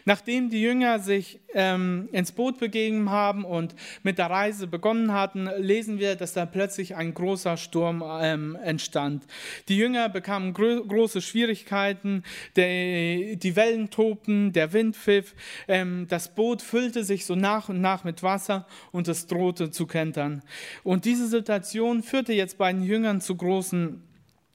Nachdem 0.05 0.51
die 0.51 0.61
Jünger 0.61 0.99
sich 0.99 1.41
ähm, 1.55 2.09
ins 2.13 2.33
Boot 2.33 2.59
begeben 2.59 3.11
haben 3.11 3.45
und 3.45 3.75
mit 4.03 4.19
der 4.19 4.31
Reise 4.31 4.67
begonnen 4.67 5.13
hatten, 5.13 5.49
lesen 5.59 5.99
wir, 5.99 6.17
dass 6.17 6.33
da 6.33 6.47
plötzlich 6.47 6.97
ein 6.97 7.15
großer 7.15 7.57
Sturm 7.57 8.05
ähm, 8.21 8.57
entstand. 8.63 9.25
Die 9.69 9.77
Jünger 9.77 10.09
bekamen 10.09 10.53
gro 10.53 10.85
große 10.85 11.23
Schwierigkeiten, 11.23 12.23
der, 12.57 13.37
die 13.37 13.57
Wellen 13.57 13.91
tobten, 13.91 14.53
der 14.53 14.73
Wind 14.73 14.97
pfiff, 14.97 15.35
ähm, 15.67 16.07
das 16.09 16.35
Boot 16.35 16.63
füllte 16.63 17.05
sich 17.05 17.25
so 17.27 17.35
nach 17.35 17.69
und 17.69 17.81
nach 17.81 18.05
mit 18.05 18.23
Wasser 18.23 18.67
und 18.93 19.09
es 19.09 19.27
drohte 19.27 19.68
zu 19.71 19.87
kentern. 19.87 20.43
Und 20.83 21.05
diese 21.05 21.29
Situation 21.29 22.03
führte 22.03 22.33
jetzt 22.33 22.59
bei 22.59 22.73
den 22.73 22.83
Jüngern 22.83 23.21
zu 23.21 23.37
großen 23.37 24.03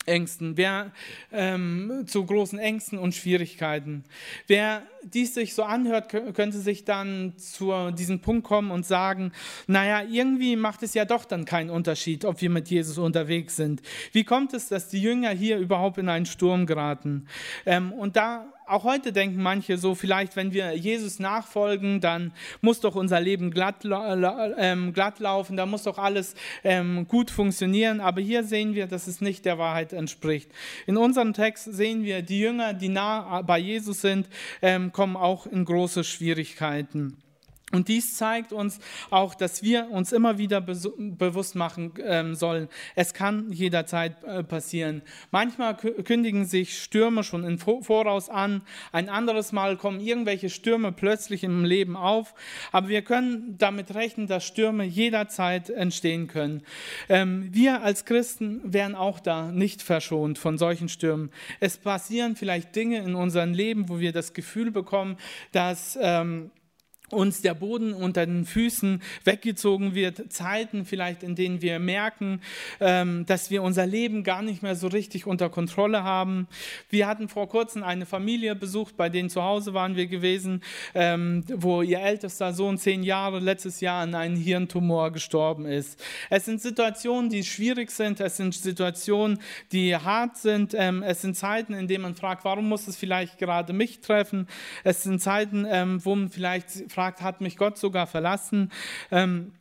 Ängsten, 0.06 0.58
wer 0.58 0.92
ähm, 1.32 2.04
zu 2.08 2.26
großen 2.26 2.60
Ängsten 2.60 3.00
und 3.00 3.16
Schwierigkeiten. 3.16 4.04
Wer 4.48 4.84
dies 5.04 5.34
sich 5.34 5.54
so 5.54 5.64
anhört, 5.64 6.10
könnte 6.10 6.60
sich 6.60 6.84
dann 6.84 7.38
zu 7.38 7.92
diesem 7.92 8.20
Punkt 8.20 8.46
kommen 8.46 8.72
und 8.72 8.86
sagen, 8.86 9.32
naja, 9.68 10.04
irgendwie 10.04 10.56
macht 10.56 10.84
es 10.84 10.94
ja 10.94 11.06
doch 11.06 11.26
dann 11.26 11.46
keinen 11.46 11.70
Unterschied, 11.70 12.26
ob 12.26 12.42
wir 12.42 12.50
mit 12.50 12.70
Jesus 12.70 12.98
unterwegs 12.98 13.56
sind. 13.56 13.82
Wie 14.12 14.24
kommt 14.24 14.54
es, 14.54 14.68
dass 14.68 14.90
die 14.90 15.02
Jünger 15.02 15.30
hier 15.30 15.58
überhaupt 15.58 15.98
in 15.98 16.10
einen 16.10 16.26
Sturm 16.26 16.66
geraten? 16.66 17.28
Ähm, 17.66 17.94
und 17.94 18.16
da 18.16 18.53
auch 18.68 18.84
heute 18.84 19.12
denken 19.12 19.42
manche 19.42 19.78
so, 19.78 19.96
vielleicht 19.96 20.36
wenn 20.36 20.54
wir 20.54 20.76
Jesus 20.76 21.20
nachfolgen, 21.20 22.02
dann 22.02 22.32
muss 22.62 22.80
doch 22.80 22.96
unser 22.96 23.20
Leben 23.20 23.52
glatt, 23.52 23.86
ähm, 24.58 24.94
glatt 24.94 25.20
laufen, 25.20 25.58
da 25.58 25.66
muss 25.66 25.84
doch 25.84 25.98
alles 25.98 26.36
ähm, 26.64 27.08
gut 27.08 27.32
funktionieren. 27.32 28.00
Aber 28.02 28.22
hier 28.22 28.44
sehen 28.44 28.76
wir, 28.76 28.88
dass 28.88 29.08
es 29.08 29.22
nicht 29.22 29.46
der 29.46 29.58
Wahrheit 29.58 29.94
entspricht. 29.94 30.52
In 30.88 30.98
unserem 30.98 31.34
Text 31.34 31.66
sehen 31.66 32.04
wir, 32.04 32.22
die 32.22 32.40
Jünger, 32.40 32.74
die 32.74 32.90
nah 32.90 33.42
bei 33.42 33.60
Jesus 33.60 34.02
sind, 34.02 34.28
ähm, 34.62 34.92
kommen 34.92 35.16
auch 35.16 35.46
in 35.46 35.66
große 35.66 36.04
Schwierigkeiten. 36.04 37.18
Und 37.74 37.88
dies 37.88 38.16
zeigt 38.16 38.54
uns 38.54 38.80
auch, 39.10 39.34
dass 39.34 39.64
wir 39.64 39.90
uns 39.90 40.12
immer 40.12 40.38
wieder 40.38 40.62
bewusst 40.62 41.56
machen 41.56 41.92
ähm, 42.04 42.36
sollen, 42.36 42.70
es 42.96 43.16
kann 43.16 43.52
jederzeit 43.52 44.24
äh, 44.26 44.44
passieren. 44.44 45.02
Manchmal 45.32 45.76
kündigen 45.76 46.46
sich 46.46 46.80
Stürme 46.80 47.24
schon 47.24 47.44
im 47.44 47.58
Voraus 47.58 48.30
an, 48.30 48.62
ein 48.92 49.10
anderes 49.10 49.52
Mal 49.54 49.76
kommen 49.76 50.00
irgendwelche 50.00 50.52
Stürme 50.52 50.92
plötzlich 50.92 51.44
im 51.44 51.66
Leben 51.66 51.96
auf, 51.96 52.36
aber 52.72 52.90
wir 52.90 53.02
können 53.02 53.58
damit 53.58 53.96
rechnen, 53.96 54.28
dass 54.28 54.46
Stürme 54.46 54.84
jederzeit 54.84 55.72
entstehen 55.72 56.28
können. 56.28 56.62
Ähm, 57.10 57.50
wir 57.52 57.82
als 57.82 58.06
Christen 58.06 58.62
wären 58.72 58.94
auch 58.94 59.20
da 59.20 59.52
nicht 59.52 59.82
verschont 59.82 60.38
von 60.38 60.60
solchen 60.60 60.90
Stürmen. 60.90 61.32
Es 61.60 61.80
passieren 61.80 62.36
vielleicht 62.36 62.76
Dinge 62.76 63.00
in 63.00 63.16
unserem 63.16 63.56
Leben, 63.56 63.90
wo 63.90 64.00
wir 64.00 64.12
das 64.12 64.34
Gefühl 64.34 64.70
bekommen, 64.70 65.18
dass... 65.52 65.98
Ähm, 66.00 66.52
uns 67.10 67.42
der 67.42 67.54
Boden 67.54 67.94
unter 67.94 68.26
den 68.26 68.46
Füßen 68.46 69.02
weggezogen 69.24 69.96
wird, 69.96 70.32
Zeiten 70.32 70.86
vielleicht, 70.86 71.24
in 71.24 71.36
denen 71.36 71.62
wir 71.62 71.80
merken, 71.80 72.42
ähm, 72.80 73.26
dass 73.26 73.52
wir 73.52 73.64
unser 73.64 73.86
Leben 73.86 74.24
gar 74.24 74.42
nicht 74.42 74.64
mehr 74.64 74.76
so 74.76 74.88
richtig 74.88 75.26
unter 75.26 75.50
Kontrolle 75.50 76.04
haben. 76.04 76.48
Wir 76.90 77.08
hatten 77.08 77.30
vor 77.30 77.48
kurzem 77.48 77.84
eine 77.84 78.06
Familie 78.06 78.56
besucht, 78.56 78.98
bei 78.98 79.10
denen 79.10 79.30
zu 79.30 79.44
Hause 79.44 79.74
waren 79.74 79.96
wir 79.96 80.08
gewesen, 80.08 80.62
ähm, 80.96 81.44
wo 81.48 81.82
ihr 81.82 82.00
ältester 82.00 82.54
Sohn 82.54 82.78
zehn 82.78 83.04
Jahre 83.04 83.40
letztes 83.40 83.80
Jahr 83.80 84.02
an 84.02 84.16
einem 84.16 84.36
Hirntumor 84.36 85.12
gestorben 85.12 85.66
ist. 85.66 86.04
Es 86.30 86.46
sind 86.46 86.62
Situationen, 86.62 87.30
die 87.30 87.44
schwierig 87.44 87.92
sind, 87.92 88.20
es 88.20 88.38
sind 88.38 88.56
Situationen, 88.56 89.40
die 89.72 89.96
hart 89.96 90.38
sind, 90.38 90.74
ähm, 90.76 91.04
es 91.04 91.22
sind 91.22 91.38
Zeiten, 91.38 91.74
in 91.74 91.88
denen 91.88 92.04
man 92.04 92.16
fragt, 92.16 92.44
warum 92.44 92.68
muss 92.68 92.88
es 92.88 92.98
vielleicht 92.98 93.38
gerade 93.38 93.74
mich 93.74 94.00
treffen? 94.00 94.48
Es 94.84 95.04
sind 95.04 95.22
Zeiten, 95.22 95.64
wo 96.04 96.16
man 96.16 96.30
vielleicht 96.30 96.92
fragt, 96.92 97.03
fragt, 97.04 97.22
hat 97.22 97.42
mich 97.42 97.58
Gott 97.58 97.78
sogar 97.78 98.08
verlassen? 98.08 98.72
Ähm, 99.12 99.52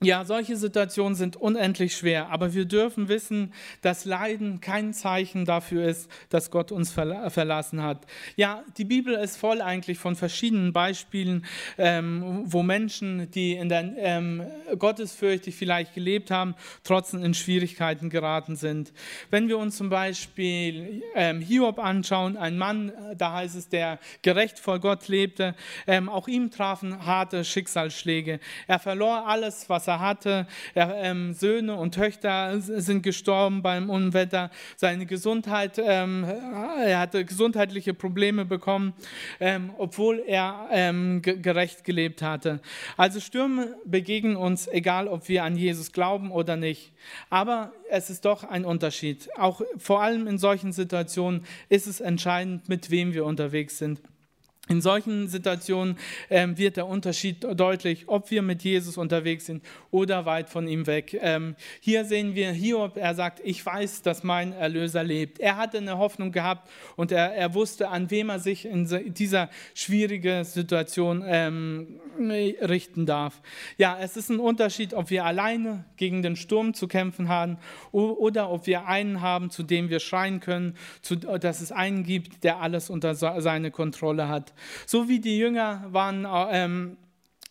ja, 0.00 0.24
solche 0.24 0.56
Situationen 0.56 1.16
sind 1.16 1.34
unendlich 1.34 1.96
schwer, 1.96 2.28
aber 2.30 2.54
wir 2.54 2.66
dürfen 2.66 3.08
wissen, 3.08 3.52
dass 3.82 4.04
Leiden 4.04 4.60
kein 4.60 4.94
Zeichen 4.94 5.44
dafür 5.44 5.86
ist, 5.86 6.08
dass 6.28 6.52
Gott 6.52 6.70
uns 6.70 6.92
verlassen 6.92 7.82
hat. 7.82 8.06
Ja, 8.36 8.62
die 8.76 8.84
Bibel 8.84 9.14
ist 9.14 9.36
voll 9.36 9.60
eigentlich 9.60 9.98
von 9.98 10.14
verschiedenen 10.14 10.72
Beispielen, 10.72 11.44
ähm, 11.78 12.44
wo 12.44 12.62
Menschen, 12.62 13.28
die 13.32 13.54
in 13.54 13.68
der 13.68 13.92
ähm, 13.96 14.46
gottesfürchtig 14.78 15.56
vielleicht 15.56 15.94
gelebt 15.94 16.30
haben, 16.30 16.54
trotzdem 16.84 17.24
in 17.24 17.34
Schwierigkeiten 17.34 18.08
geraten 18.08 18.54
sind. 18.54 18.92
Wenn 19.30 19.48
wir 19.48 19.58
uns 19.58 19.76
zum 19.76 19.88
Beispiel 19.88 21.02
ähm, 21.16 21.40
Hiob 21.40 21.80
anschauen, 21.80 22.36
ein 22.36 22.56
Mann, 22.56 22.92
da 23.16 23.32
heißt 23.32 23.56
es, 23.56 23.68
der 23.68 23.98
gerecht 24.22 24.60
vor 24.60 24.78
Gott 24.78 25.08
lebte, 25.08 25.56
ähm, 25.88 26.08
auch 26.08 26.28
ihm 26.28 26.52
trafen 26.52 27.04
harte 27.04 27.44
Schicksalsschläge. 27.44 28.38
Er 28.68 28.78
verlor 28.78 29.26
alles, 29.26 29.68
was 29.68 29.87
er 29.88 30.00
hatte. 30.00 30.46
Er, 30.74 30.94
ähm, 30.96 31.32
Söhne 31.32 31.74
und 31.74 31.94
Töchter 31.94 32.60
sind 32.60 33.02
gestorben 33.02 33.62
beim 33.62 33.90
Unwetter. 33.90 34.50
Seine 34.76 35.06
Gesundheit, 35.06 35.78
ähm, 35.78 36.24
er 36.84 37.00
hatte 37.00 37.24
gesundheitliche 37.24 37.94
Probleme 37.94 38.44
bekommen, 38.44 38.92
ähm, 39.40 39.70
obwohl 39.78 40.22
er 40.26 40.68
ähm, 40.70 41.22
gerecht 41.22 41.84
gelebt 41.84 42.22
hatte. 42.22 42.60
Also 42.96 43.20
Stürme 43.20 43.76
begegnen 43.84 44.36
uns, 44.36 44.68
egal 44.68 45.08
ob 45.08 45.28
wir 45.28 45.44
an 45.44 45.56
Jesus 45.56 45.92
glauben 45.92 46.30
oder 46.30 46.56
nicht. 46.56 46.92
Aber 47.30 47.72
es 47.90 48.10
ist 48.10 48.24
doch 48.24 48.44
ein 48.44 48.64
Unterschied. 48.64 49.28
Auch 49.36 49.62
vor 49.76 50.02
allem 50.02 50.26
in 50.26 50.38
solchen 50.38 50.72
Situationen 50.72 51.44
ist 51.68 51.86
es 51.86 52.00
entscheidend, 52.00 52.68
mit 52.68 52.90
wem 52.90 53.14
wir 53.14 53.24
unterwegs 53.24 53.78
sind. 53.78 54.00
In 54.68 54.82
solchen 54.82 55.28
Situationen 55.28 55.96
ähm, 56.28 56.58
wird 56.58 56.76
der 56.76 56.86
Unterschied 56.86 57.46
deutlich, 57.54 58.08
ob 58.08 58.30
wir 58.30 58.42
mit 58.42 58.62
Jesus 58.62 58.98
unterwegs 58.98 59.46
sind 59.46 59.64
oder 59.90 60.26
weit 60.26 60.50
von 60.50 60.68
ihm 60.68 60.86
weg. 60.86 61.18
Ähm, 61.20 61.56
hier 61.80 62.04
sehen 62.04 62.34
wir 62.34 62.52
Hiob, 62.52 62.98
er 62.98 63.14
sagt, 63.14 63.40
ich 63.44 63.64
weiß, 63.64 64.02
dass 64.02 64.24
mein 64.24 64.52
Erlöser 64.52 65.02
lebt. 65.02 65.40
Er 65.40 65.56
hatte 65.56 65.78
eine 65.78 65.96
Hoffnung 65.96 66.32
gehabt 66.32 66.68
und 66.96 67.12
er, 67.12 67.34
er 67.34 67.54
wusste, 67.54 67.88
an 67.88 68.10
wem 68.10 68.28
er 68.28 68.40
sich 68.40 68.66
in 68.66 69.14
dieser 69.14 69.48
schwierigen 69.74 70.44
Situation 70.44 71.24
ähm, 71.26 72.00
richten 72.18 73.06
darf. 73.06 73.40
Ja, 73.78 73.98
es 74.00 74.16
ist 74.16 74.28
ein 74.28 74.38
Unterschied, 74.38 74.92
ob 74.92 75.08
wir 75.08 75.24
alleine 75.24 75.84
gegen 75.96 76.22
den 76.22 76.36
Sturm 76.36 76.74
zu 76.74 76.88
kämpfen 76.88 77.28
haben 77.28 77.56
oder 77.92 78.50
ob 78.50 78.66
wir 78.66 78.86
einen 78.86 79.22
haben, 79.22 79.50
zu 79.50 79.62
dem 79.62 79.88
wir 79.88 80.00
schreien 80.00 80.40
können, 80.40 80.76
zu, 81.00 81.16
dass 81.16 81.60
es 81.60 81.72
einen 81.72 82.04
gibt, 82.04 82.44
der 82.44 82.60
alles 82.60 82.90
unter 82.90 83.14
seine 83.14 83.70
Kontrolle 83.70 84.28
hat. 84.28 84.52
So 84.86 85.08
wie 85.08 85.20
die 85.20 85.38
Jünger 85.38 85.84
waren 85.88 86.26
ähm, 86.50 86.96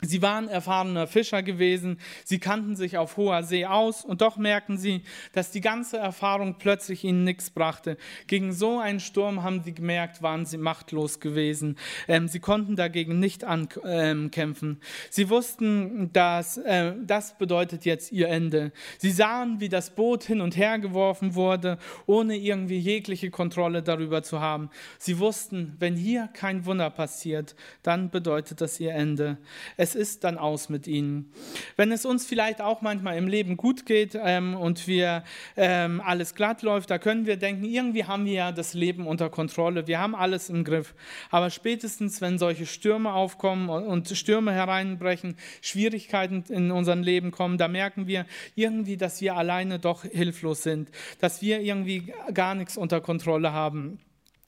Sie 0.01 0.21
waren 0.21 0.47
erfahrene 0.47 1.07
Fischer 1.07 1.41
gewesen, 1.41 1.99
sie 2.23 2.37
kannten 2.37 2.75
sich 2.75 2.99
auf 2.99 3.17
hoher 3.17 3.41
See 3.41 3.65
aus 3.65 4.05
und 4.05 4.21
doch 4.21 4.37
merkten 4.37 4.77
sie, 4.77 5.01
dass 5.31 5.49
die 5.49 5.59
ganze 5.59 5.97
Erfahrung 5.97 6.59
plötzlich 6.59 7.03
ihnen 7.03 7.23
nichts 7.23 7.49
brachte. 7.49 7.97
Gegen 8.27 8.53
so 8.53 8.77
einen 8.77 8.99
Sturm 8.99 9.41
haben 9.41 9.63
sie 9.63 9.73
gemerkt, 9.73 10.21
waren 10.21 10.45
sie 10.45 10.59
machtlos 10.59 11.19
gewesen. 11.19 11.79
Ähm, 12.07 12.27
sie 12.27 12.39
konnten 12.39 12.75
dagegen 12.75 13.19
nicht 13.19 13.43
ankämpfen. 13.43 14.69
Ähm, 14.69 14.77
sie 15.09 15.31
wussten, 15.31 16.13
dass 16.13 16.57
äh, 16.57 16.93
das 17.03 17.35
bedeutet 17.35 17.83
jetzt 17.85 18.11
ihr 18.11 18.27
Ende. 18.27 18.73
Sie 18.99 19.09
sahen, 19.09 19.59
wie 19.59 19.69
das 19.69 19.95
Boot 19.95 20.23
hin 20.23 20.41
und 20.41 20.57
her 20.57 20.77
geworfen 20.77 21.33
wurde, 21.33 21.79
ohne 22.05 22.37
irgendwie 22.37 22.77
jegliche 22.77 23.31
Kontrolle 23.31 23.81
darüber 23.81 24.21
zu 24.21 24.41
haben. 24.41 24.69
Sie 24.99 25.17
wussten, 25.17 25.75
wenn 25.79 25.95
hier 25.95 26.29
kein 26.33 26.67
Wunder 26.67 26.91
passiert, 26.91 27.55
dann 27.81 28.11
bedeutet 28.11 28.61
das 28.61 28.79
ihr 28.79 28.93
Ende. 28.93 29.39
Es 29.87 29.95
ist 29.95 30.23
dann 30.23 30.37
aus 30.37 30.67
mit 30.67 30.85
ihnen. 30.87 31.31
Wenn 31.77 31.91
es 31.91 32.05
uns 32.05 32.25
vielleicht 32.25 32.61
auch 32.61 32.81
manchmal 32.81 33.17
im 33.17 33.27
Leben 33.27 33.55
gut 33.55 33.85
geht 33.85 34.17
ähm, 34.21 34.55
und 34.55 34.87
wir 34.87 35.23
ähm, 35.55 36.01
alles 36.03 36.35
glatt 36.35 36.61
läuft, 36.61 36.89
da 36.89 36.97
können 36.97 37.25
wir 37.25 37.37
denken, 37.37 37.63
irgendwie 37.63 38.03
haben 38.03 38.25
wir 38.25 38.33
ja 38.33 38.51
das 38.51 38.73
Leben 38.73 39.07
unter 39.07 39.29
Kontrolle, 39.29 39.87
wir 39.87 39.99
haben 39.99 40.15
alles 40.15 40.49
im 40.49 40.63
Griff. 40.63 40.93
Aber 41.29 41.49
spätestens, 41.49 42.19
wenn 42.19 42.37
solche 42.37 42.65
Stürme 42.65 43.13
aufkommen 43.13 43.69
und 43.69 44.09
Stürme 44.09 44.51
hereinbrechen, 44.51 45.35
Schwierigkeiten 45.61 46.43
in 46.49 46.71
unserem 46.71 47.01
Leben 47.01 47.31
kommen, 47.31 47.57
da 47.57 47.67
merken 47.67 48.07
wir 48.07 48.25
irgendwie, 48.55 48.97
dass 48.97 49.21
wir 49.21 49.35
alleine 49.37 49.79
doch 49.79 50.03
hilflos 50.03 50.63
sind, 50.63 50.89
dass 51.19 51.41
wir 51.41 51.61
irgendwie 51.61 52.13
gar 52.33 52.55
nichts 52.55 52.77
unter 52.77 52.99
Kontrolle 52.99 53.53
haben. 53.53 53.99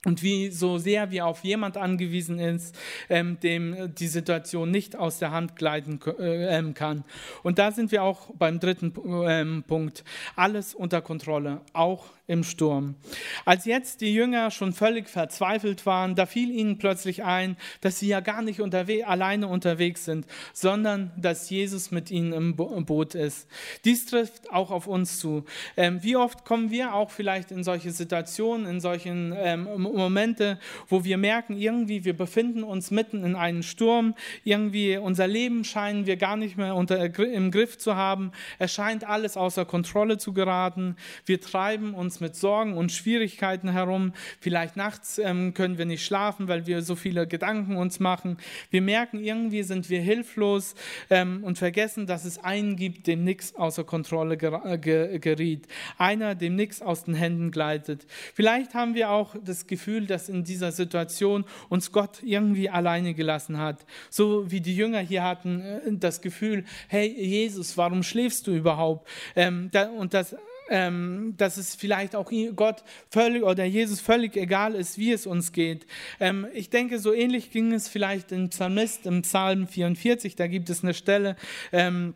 Und 0.05 0.23
wie 0.23 0.49
so 0.49 0.77
sehr 0.77 1.11
wir 1.11 1.25
auf 1.25 1.43
jemand 1.43 1.75
angewiesen 1.75 2.39
ist, 2.39 2.77
ähm, 3.09 3.37
dem 3.41 3.93
die 3.95 4.07
Situation 4.07 4.71
nicht 4.71 4.95
aus 4.95 5.19
der 5.19 5.31
Hand 5.31 5.57
gleiten 5.57 5.99
äh, 6.17 6.57
ähm, 6.57 6.73
kann. 6.73 7.03
Und 7.43 7.59
da 7.59 7.71
sind 7.71 7.91
wir 7.91 8.03
auch 8.03 8.33
beim 8.35 8.61
dritten 8.61 8.93
ähm, 9.27 9.63
Punkt. 9.67 10.05
Alles 10.37 10.73
unter 10.73 11.01
Kontrolle, 11.01 11.61
auch 11.73 12.05
im 12.29 12.43
Sturm. 12.43 12.95
Als 13.43 13.65
jetzt 13.65 14.01
die 14.01 14.13
Jünger 14.13 14.51
schon 14.51 14.71
völlig 14.71 15.09
verzweifelt 15.09 15.87
waren, 15.87 16.13
da 16.13 16.27
fiel 16.27 16.51
ihnen 16.51 16.77
plötzlich 16.77 17.23
ein, 17.23 17.57
dass 17.81 17.97
sie 17.97 18.07
ja 18.07 18.19
gar 18.19 18.43
nicht 18.43 18.61
unterwe 18.61 19.07
alleine 19.07 19.47
unterwegs 19.47 20.05
sind, 20.05 20.27
sondern 20.53 21.11
dass 21.17 21.49
Jesus 21.49 21.89
mit 21.89 22.11
ihnen 22.11 22.31
im, 22.33 22.55
Bo 22.55 22.79
Boot 22.81 23.15
ist. 23.15 23.47
Dies 23.83 24.05
trifft 24.05 24.51
auch 24.51 24.69
auf 24.69 24.85
uns 24.85 25.19
zu. 25.19 25.43
Ähm, 25.75 26.03
wie 26.03 26.15
oft 26.15 26.45
kommen 26.45 26.69
wir 26.69 26.93
auch 26.93 27.09
vielleicht 27.09 27.49
in 27.49 27.63
solche 27.63 27.91
Situationen, 27.91 28.67
in 28.67 28.79
solchen 28.79 29.33
ähm, 29.35 29.67
Momente, 29.77 30.59
wo 30.87 31.03
wir 31.03 31.17
merken, 31.17 31.57
irgendwie 31.57 32.05
wir 32.05 32.15
befinden 32.15 32.63
uns 32.63 32.91
mitten 32.91 33.23
in 33.23 33.35
einem 33.35 33.63
Sturm, 33.63 34.13
irgendwie 34.43 34.97
unser 34.97 35.27
Leben 35.27 35.63
scheinen 35.63 36.05
wir 36.05 36.17
gar 36.17 36.37
nicht 36.37 36.57
mehr 36.57 36.75
unter, 36.75 37.19
im 37.19 37.49
Griff 37.49 37.79
zu 37.79 37.95
haben, 37.95 38.31
es 38.59 38.71
scheint 38.71 39.03
alles 39.03 39.35
außer 39.35 39.65
Kontrolle 39.65 40.19
zu 40.19 40.31
geraten, 40.31 40.95
wir 41.25 41.41
treiben 41.41 41.95
uns 41.95 42.18
mit 42.21 42.35
Sorgen 42.35 42.77
und 42.77 42.91
Schwierigkeiten 42.91 43.69
herum. 43.69 44.13
Vielleicht 44.39 44.75
nachts 44.75 45.17
ähm, 45.19 45.53
können 45.53 45.77
wir 45.77 45.85
nicht 45.85 46.05
schlafen, 46.05 46.47
weil 46.47 46.67
wir 46.67 46.81
so 46.81 46.95
viele 46.95 47.27
Gedanken 47.27 47.77
uns 47.77 47.99
machen. 47.99 48.37
Wir 48.69 48.81
merken, 48.81 49.23
irgendwie 49.23 49.63
sind 49.63 49.89
wir 49.89 50.01
hilflos 50.01 50.75
ähm, 51.09 51.43
und 51.43 51.57
vergessen, 51.57 52.07
dass 52.07 52.25
es 52.25 52.37
einen 52.37 52.75
gibt, 52.75 53.07
dem 53.07 53.23
nichts 53.23 53.55
außer 53.55 53.83
Kontrolle 53.83 54.37
ger 54.37 54.61
äh, 54.65 54.77
ge 54.77 55.19
geriet. 55.19 55.67
Einer, 55.97 56.35
dem 56.35 56.55
nichts 56.55 56.81
aus 56.81 57.03
den 57.03 57.13
Händen 57.13 57.51
gleitet. 57.51 58.05
Vielleicht 58.33 58.73
haben 58.73 58.95
wir 58.95 59.09
auch 59.09 59.35
das 59.43 59.67
Gefühl, 59.67 60.05
dass 60.05 60.29
in 60.29 60.43
dieser 60.43 60.71
Situation 60.71 61.45
uns 61.69 61.91
Gott 61.91 62.21
irgendwie 62.23 62.69
alleine 62.69 63.13
gelassen 63.13 63.57
hat. 63.57 63.85
So 64.09 64.49
wie 64.51 64.61
die 64.61 64.75
Jünger 64.75 64.99
hier 64.99 65.23
hatten 65.23 65.61
äh, 65.61 65.79
das 65.91 66.21
Gefühl, 66.21 66.65
hey 66.87 67.07
Jesus, 67.07 67.77
warum 67.77 68.03
schläfst 68.03 68.47
du 68.47 68.51
überhaupt? 68.51 69.07
Ähm, 69.35 69.69
da, 69.71 69.89
und 69.89 70.13
das 70.13 70.35
ähm, 70.69 71.33
dass 71.37 71.57
es 71.57 71.75
vielleicht 71.75 72.15
auch 72.15 72.31
Gott 72.55 72.83
völlig 73.09 73.43
oder 73.43 73.65
Jesus 73.65 73.99
völlig 73.99 74.35
egal 74.35 74.75
ist, 74.75 74.97
wie 74.97 75.11
es 75.11 75.25
uns 75.25 75.51
geht. 75.51 75.85
Ähm, 76.19 76.47
ich 76.53 76.69
denke, 76.69 76.99
so 76.99 77.13
ähnlich 77.13 77.51
ging 77.51 77.73
es 77.73 77.87
vielleicht 77.87 78.31
im 78.31 78.49
Psalmist, 78.49 79.05
im 79.05 79.21
Psalm 79.23 79.67
44, 79.67 80.35
da 80.35 80.47
gibt 80.47 80.69
es 80.69 80.83
eine 80.83 80.93
Stelle, 80.93 81.35
ähm, 81.71 82.13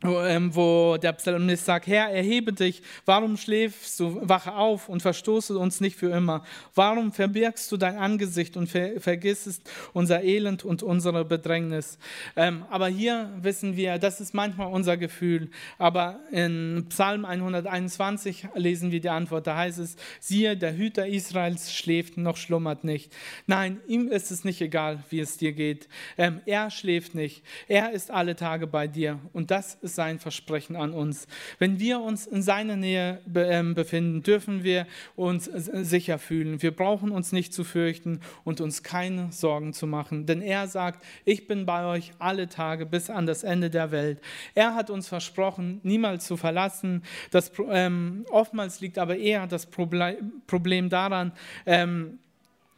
wo 0.00 0.96
der 0.96 1.12
Psalmist 1.14 1.64
sagt, 1.64 1.88
Herr, 1.88 2.10
erhebe 2.10 2.52
dich, 2.52 2.82
warum 3.04 3.36
schläfst 3.36 3.98
du, 3.98 4.20
wache 4.28 4.54
auf 4.54 4.88
und 4.88 5.02
verstoße 5.02 5.58
uns 5.58 5.80
nicht 5.80 5.96
für 5.96 6.10
immer? 6.10 6.44
Warum 6.76 7.10
verbirgst 7.10 7.72
du 7.72 7.76
dein 7.76 7.98
Angesicht 7.98 8.56
und 8.56 8.68
ver 8.68 9.00
vergissest 9.00 9.68
unser 9.92 10.22
Elend 10.22 10.64
und 10.64 10.84
unsere 10.84 11.24
Bedrängnis? 11.24 11.98
Ähm, 12.36 12.64
aber 12.70 12.86
hier 12.86 13.32
wissen 13.40 13.76
wir, 13.76 13.98
das 13.98 14.20
ist 14.20 14.34
manchmal 14.34 14.68
unser 14.68 14.96
Gefühl, 14.96 15.50
aber 15.78 16.20
in 16.30 16.86
Psalm 16.90 17.24
121 17.24 18.48
lesen 18.54 18.92
wir 18.92 19.00
die 19.00 19.10
Antwort, 19.10 19.48
da 19.48 19.56
heißt 19.56 19.80
es, 19.80 19.96
siehe, 20.20 20.56
der 20.56 20.76
Hüter 20.76 21.08
Israels 21.08 21.74
schläft 21.74 22.16
noch 22.16 22.36
schlummert 22.36 22.84
nicht. 22.84 23.12
Nein, 23.48 23.80
ihm 23.88 24.06
ist 24.06 24.30
es 24.30 24.44
nicht 24.44 24.60
egal, 24.60 25.02
wie 25.10 25.18
es 25.18 25.38
dir 25.38 25.52
geht. 25.52 25.88
Ähm, 26.16 26.40
er 26.46 26.70
schläft 26.70 27.16
nicht, 27.16 27.42
er 27.66 27.90
ist 27.90 28.12
alle 28.12 28.36
Tage 28.36 28.68
bei 28.68 28.86
dir 28.86 29.18
und 29.32 29.50
das 29.50 29.74
ist 29.74 29.87
sein 29.94 30.18
Versprechen 30.18 30.76
an 30.76 30.92
uns. 30.92 31.26
Wenn 31.58 31.80
wir 31.80 32.00
uns 32.00 32.26
in 32.26 32.42
seiner 32.42 32.76
Nähe 32.76 33.20
ähm, 33.34 33.74
befinden, 33.74 34.22
dürfen 34.22 34.62
wir 34.62 34.86
uns 35.16 35.44
sicher 35.44 36.18
fühlen. 36.18 36.62
Wir 36.62 36.74
brauchen 36.74 37.10
uns 37.10 37.32
nicht 37.32 37.52
zu 37.52 37.64
fürchten 37.64 38.20
und 38.44 38.60
uns 38.60 38.82
keine 38.82 39.32
Sorgen 39.32 39.72
zu 39.72 39.86
machen. 39.86 40.26
Denn 40.26 40.42
er 40.42 40.68
sagt, 40.68 41.04
ich 41.24 41.46
bin 41.46 41.66
bei 41.66 41.84
euch 41.84 42.12
alle 42.18 42.48
Tage 42.48 42.86
bis 42.86 43.10
an 43.10 43.26
das 43.26 43.42
Ende 43.42 43.70
der 43.70 43.90
Welt. 43.90 44.20
Er 44.54 44.74
hat 44.74 44.90
uns 44.90 45.08
versprochen, 45.08 45.80
niemals 45.82 46.26
zu 46.26 46.36
verlassen. 46.36 47.02
Das, 47.30 47.52
ähm, 47.70 48.24
oftmals 48.30 48.80
liegt 48.80 48.98
aber 48.98 49.16
eher 49.16 49.46
das 49.46 49.66
Problem 49.66 50.88
daran, 50.88 51.32
ähm, 51.66 52.18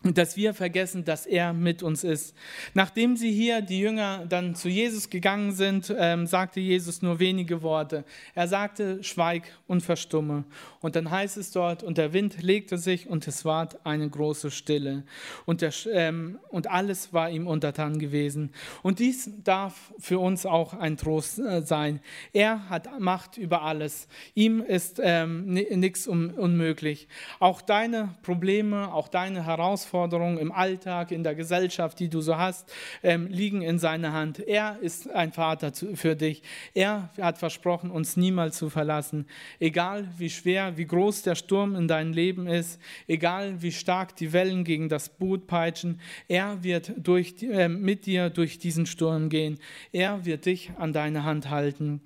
dass 0.02 0.34
wir 0.34 0.54
vergessen, 0.54 1.04
dass 1.04 1.26
er 1.26 1.52
mit 1.52 1.82
uns 1.82 2.04
ist. 2.04 2.34
Nachdem 2.72 3.16
sie 3.16 3.32
hier, 3.32 3.60
die 3.60 3.80
Jünger, 3.80 4.24
dann 4.26 4.54
zu 4.54 4.70
Jesus 4.70 5.10
gegangen 5.10 5.52
sind, 5.52 5.94
ähm, 5.98 6.26
sagte 6.26 6.58
Jesus 6.58 7.02
nur 7.02 7.18
wenige 7.18 7.60
Worte. 7.60 8.04
Er 8.34 8.48
sagte, 8.48 9.04
schweig 9.04 9.42
und 9.66 9.82
verstumme. 9.82 10.44
Und 10.80 10.96
dann 10.96 11.10
heißt 11.10 11.36
es 11.36 11.50
dort, 11.50 11.82
und 11.82 11.98
der 11.98 12.14
Wind 12.14 12.42
legte 12.42 12.78
sich 12.78 13.10
und 13.10 13.28
es 13.28 13.44
ward 13.44 13.84
eine 13.84 14.08
große 14.08 14.50
Stille. 14.50 15.02
Und, 15.44 15.60
der, 15.60 15.72
ähm, 15.92 16.38
und 16.48 16.70
alles 16.70 17.12
war 17.12 17.28
ihm 17.28 17.46
untertan 17.46 17.98
gewesen. 17.98 18.52
Und 18.82 19.00
dies 19.00 19.30
darf 19.44 19.92
für 19.98 20.18
uns 20.18 20.46
auch 20.46 20.72
ein 20.72 20.96
Trost 20.96 21.38
äh, 21.38 21.60
sein. 21.60 22.00
Er 22.32 22.70
hat 22.70 22.98
Macht 22.98 23.36
über 23.36 23.62
alles. 23.62 24.08
Ihm 24.34 24.62
ist 24.62 24.98
ähm, 25.02 25.44
nichts 25.44 26.08
un 26.08 26.30
unmöglich. 26.30 27.08
Auch 27.38 27.60
deine 27.60 28.14
Probleme, 28.22 28.94
auch 28.94 29.08
deine 29.08 29.44
Herausforderungen, 29.44 29.89
Herausforderungen 29.90 30.38
im 30.38 30.52
Alltag, 30.52 31.10
in 31.10 31.22
der 31.22 31.34
Gesellschaft, 31.34 31.98
die 31.98 32.08
du 32.08 32.20
so 32.20 32.36
hast, 32.36 32.72
ähm, 33.02 33.26
liegen 33.26 33.62
in 33.62 33.78
seiner 33.78 34.12
Hand. 34.12 34.38
Er 34.38 34.78
ist 34.80 35.10
ein 35.10 35.32
Vater 35.32 35.72
für 35.72 36.14
dich. 36.14 36.42
Er 36.74 37.10
hat 37.20 37.38
versprochen, 37.38 37.90
uns 37.90 38.16
niemals 38.16 38.56
zu 38.56 38.70
verlassen. 38.70 39.26
Egal 39.58 40.08
wie 40.16 40.30
schwer, 40.30 40.76
wie 40.76 40.86
groß 40.86 41.22
der 41.22 41.34
Sturm 41.34 41.74
in 41.74 41.88
deinem 41.88 42.12
Leben 42.12 42.46
ist, 42.46 42.80
egal 43.08 43.62
wie 43.62 43.72
stark 43.72 44.16
die 44.16 44.32
Wellen 44.32 44.64
gegen 44.64 44.88
das 44.88 45.08
Boot 45.08 45.46
peitschen, 45.46 46.00
er 46.28 46.62
wird 46.62 46.92
durch, 46.96 47.34
äh, 47.42 47.68
mit 47.68 48.06
dir 48.06 48.30
durch 48.30 48.58
diesen 48.58 48.86
Sturm 48.86 49.28
gehen. 49.28 49.58
Er 49.92 50.24
wird 50.24 50.46
dich 50.46 50.70
an 50.78 50.92
deine 50.92 51.24
Hand 51.24 51.50
halten. 51.50 52.00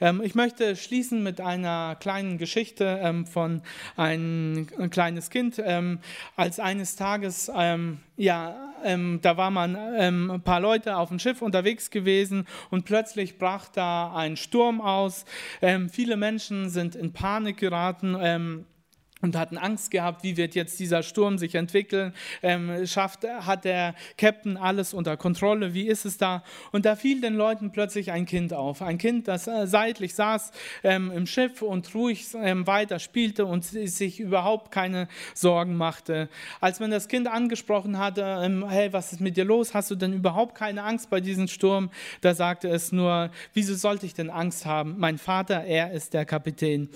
Ähm, 0.00 0.22
ich 0.24 0.34
möchte 0.34 0.74
schließen 0.76 1.22
mit 1.22 1.40
einer 1.40 1.96
kleinen 2.00 2.38
Geschichte 2.38 2.98
ähm, 3.02 3.26
von 3.26 3.62
ein, 3.96 4.68
ein 4.78 4.90
kleines 4.90 5.30
Kind. 5.30 5.60
Ähm, 5.64 5.98
als 6.36 6.60
eines 6.60 6.96
Tages 6.96 7.25
Tages, 7.26 7.50
ähm, 7.54 7.98
ja, 8.16 8.54
ähm, 8.84 9.18
da 9.20 9.36
war 9.36 9.50
man 9.50 9.76
ähm, 9.96 10.30
ein 10.30 10.42
paar 10.42 10.60
Leute 10.60 10.96
auf 10.96 11.08
dem 11.08 11.18
Schiff 11.18 11.42
unterwegs 11.42 11.90
gewesen 11.90 12.46
und 12.70 12.84
plötzlich 12.84 13.38
brach 13.38 13.68
da 13.68 14.14
ein 14.14 14.36
Sturm 14.36 14.80
aus. 14.80 15.24
Ähm, 15.60 15.88
viele 15.88 16.16
Menschen 16.16 16.70
sind 16.70 16.94
in 16.94 17.12
Panik 17.12 17.56
geraten 17.56 18.16
ähm, 18.20 18.64
und 19.26 19.36
hatten 19.36 19.58
Angst 19.58 19.90
gehabt, 19.90 20.22
wie 20.22 20.36
wird 20.36 20.54
jetzt 20.54 20.78
dieser 20.78 21.02
Sturm 21.02 21.36
sich 21.36 21.56
entwickeln, 21.56 22.14
ähm, 22.42 22.86
schafft, 22.86 23.24
hat 23.24 23.64
der 23.64 23.94
Captain 24.16 24.56
alles 24.56 24.94
unter 24.94 25.16
Kontrolle, 25.16 25.74
wie 25.74 25.88
ist 25.88 26.04
es 26.04 26.16
da? 26.16 26.44
Und 26.70 26.86
da 26.86 26.94
fiel 26.94 27.20
den 27.20 27.34
Leuten 27.34 27.72
plötzlich 27.72 28.12
ein 28.12 28.24
Kind 28.24 28.54
auf, 28.54 28.82
ein 28.82 28.98
Kind, 28.98 29.26
das 29.26 29.48
äh, 29.48 29.66
seitlich 29.66 30.14
saß 30.14 30.52
ähm, 30.84 31.10
im 31.10 31.26
Schiff 31.26 31.60
und 31.60 31.92
ruhig 31.94 32.26
ähm, 32.40 32.68
weiter 32.68 33.00
spielte 33.00 33.46
und 33.46 33.64
sich 33.64 34.20
überhaupt 34.20 34.70
keine 34.70 35.08
Sorgen 35.34 35.76
machte. 35.76 36.28
Als 36.60 36.78
man 36.78 36.92
das 36.92 37.08
Kind 37.08 37.26
angesprochen 37.26 37.98
hatte, 37.98 38.22
ähm, 38.42 38.64
hey, 38.68 38.92
was 38.92 39.12
ist 39.12 39.20
mit 39.20 39.36
dir 39.36 39.44
los? 39.44 39.74
Hast 39.74 39.90
du 39.90 39.96
denn 39.96 40.12
überhaupt 40.12 40.54
keine 40.54 40.84
Angst 40.84 41.10
bei 41.10 41.20
diesem 41.20 41.48
Sturm? 41.48 41.90
Da 42.20 42.34
sagte 42.34 42.68
es 42.68 42.92
nur, 42.92 43.30
wieso 43.54 43.74
sollte 43.74 44.06
ich 44.06 44.14
denn 44.14 44.30
Angst 44.30 44.66
haben? 44.66 44.94
Mein 44.98 45.18
Vater, 45.18 45.64
er 45.64 45.90
ist 45.90 46.14
der 46.14 46.24
Kapitän. 46.24 46.88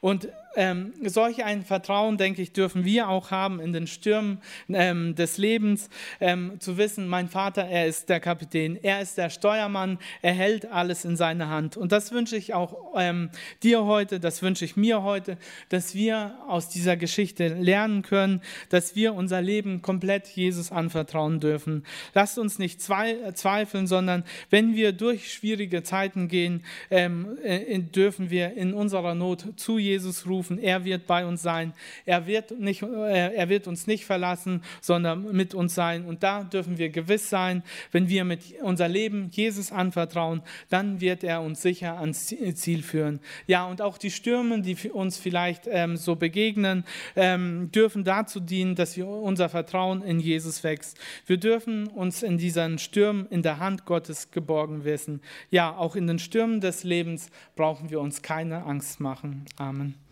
Und 0.00 0.28
ähm, 0.56 0.92
solch 1.04 1.44
ein 1.44 1.64
Vertrauen, 1.64 2.16
denke 2.16 2.42
ich, 2.42 2.52
dürfen 2.52 2.84
wir 2.84 3.08
auch 3.08 3.30
haben 3.30 3.60
in 3.60 3.72
den 3.72 3.86
Stürmen 3.86 4.38
ähm, 4.68 5.14
des 5.14 5.38
Lebens, 5.38 5.88
ähm, 6.20 6.60
zu 6.60 6.78
wissen, 6.78 7.08
mein 7.08 7.28
Vater, 7.28 7.64
er 7.64 7.86
ist 7.86 8.08
der 8.08 8.20
Kapitän, 8.20 8.78
er 8.82 9.00
ist 9.00 9.18
der 9.18 9.30
Steuermann, 9.30 9.98
er 10.22 10.32
hält 10.32 10.70
alles 10.70 11.04
in 11.04 11.16
seiner 11.16 11.48
Hand. 11.48 11.76
Und 11.76 11.92
das 11.92 12.12
wünsche 12.12 12.36
ich 12.36 12.54
auch 12.54 12.94
ähm, 12.96 13.30
dir 13.62 13.84
heute, 13.84 14.20
das 14.20 14.42
wünsche 14.42 14.64
ich 14.64 14.76
mir 14.76 15.02
heute, 15.02 15.38
dass 15.68 15.94
wir 15.94 16.36
aus 16.46 16.68
dieser 16.68 16.96
Geschichte 16.96 17.48
lernen 17.48 18.02
können, 18.02 18.40
dass 18.68 18.96
wir 18.96 19.14
unser 19.14 19.42
Leben 19.42 19.82
komplett 19.82 20.28
Jesus 20.28 20.72
anvertrauen 20.72 21.40
dürfen. 21.40 21.84
Lasst 22.14 22.38
uns 22.38 22.58
nicht 22.58 22.80
zweifeln, 22.80 23.86
sondern 23.86 24.24
wenn 24.50 24.74
wir 24.74 24.92
durch 24.92 25.32
schwierige 25.32 25.82
Zeiten 25.82 26.28
gehen, 26.28 26.64
ähm, 26.90 27.38
äh, 27.42 27.78
dürfen 27.78 28.30
wir 28.30 28.54
in 28.54 28.72
unserer 28.72 29.14
Not 29.14 29.54
zu 29.56 29.78
Jesus 29.78 30.26
rufen 30.26 30.43
rufen, 30.44 30.58
er 30.58 30.84
wird 30.84 31.06
bei 31.06 31.24
uns 31.24 31.42
sein. 31.42 31.72
Er 32.04 32.26
wird, 32.26 32.58
nicht, 32.58 32.82
äh, 32.82 33.34
er 33.34 33.48
wird 33.48 33.66
uns 33.66 33.86
nicht 33.86 34.04
verlassen, 34.04 34.62
sondern 34.80 35.32
mit 35.32 35.54
uns 35.54 35.74
sein. 35.74 36.04
Und 36.04 36.22
da 36.22 36.44
dürfen 36.44 36.78
wir 36.78 36.90
gewiss 36.90 37.30
sein, 37.30 37.62
wenn 37.92 38.08
wir 38.08 38.24
mit 38.24 38.40
unser 38.62 38.88
Leben 38.88 39.30
Jesus 39.32 39.72
anvertrauen, 39.72 40.42
dann 40.68 41.00
wird 41.00 41.24
er 41.24 41.42
uns 41.42 41.62
sicher 41.62 41.98
ans 41.98 42.26
Ziel 42.26 42.82
führen. 42.82 43.20
Ja, 43.46 43.64
und 43.66 43.80
auch 43.82 43.98
die 43.98 44.10
Stürme, 44.10 44.60
die 44.60 44.90
uns 44.90 45.18
vielleicht 45.18 45.62
ähm, 45.66 45.96
so 45.96 46.16
begegnen, 46.16 46.84
ähm, 47.16 47.70
dürfen 47.72 48.04
dazu 48.04 48.40
dienen, 48.40 48.74
dass 48.74 48.96
wir 48.96 49.06
unser 49.08 49.48
Vertrauen 49.48 50.02
in 50.02 50.20
Jesus 50.20 50.62
wächst. 50.64 50.98
Wir 51.26 51.38
dürfen 51.38 51.86
uns 51.86 52.22
in 52.22 52.38
diesen 52.38 52.78
Stürmen 52.78 53.26
in 53.30 53.42
der 53.42 53.58
Hand 53.58 53.86
Gottes 53.86 54.30
geborgen 54.30 54.84
wissen. 54.84 55.20
Ja, 55.50 55.76
auch 55.76 55.96
in 55.96 56.06
den 56.06 56.18
Stürmen 56.18 56.60
des 56.60 56.84
Lebens 56.84 57.30
brauchen 57.56 57.90
wir 57.90 58.00
uns 58.00 58.22
keine 58.22 58.64
Angst 58.64 59.00
machen. 59.00 59.44
Amen. 59.56 60.03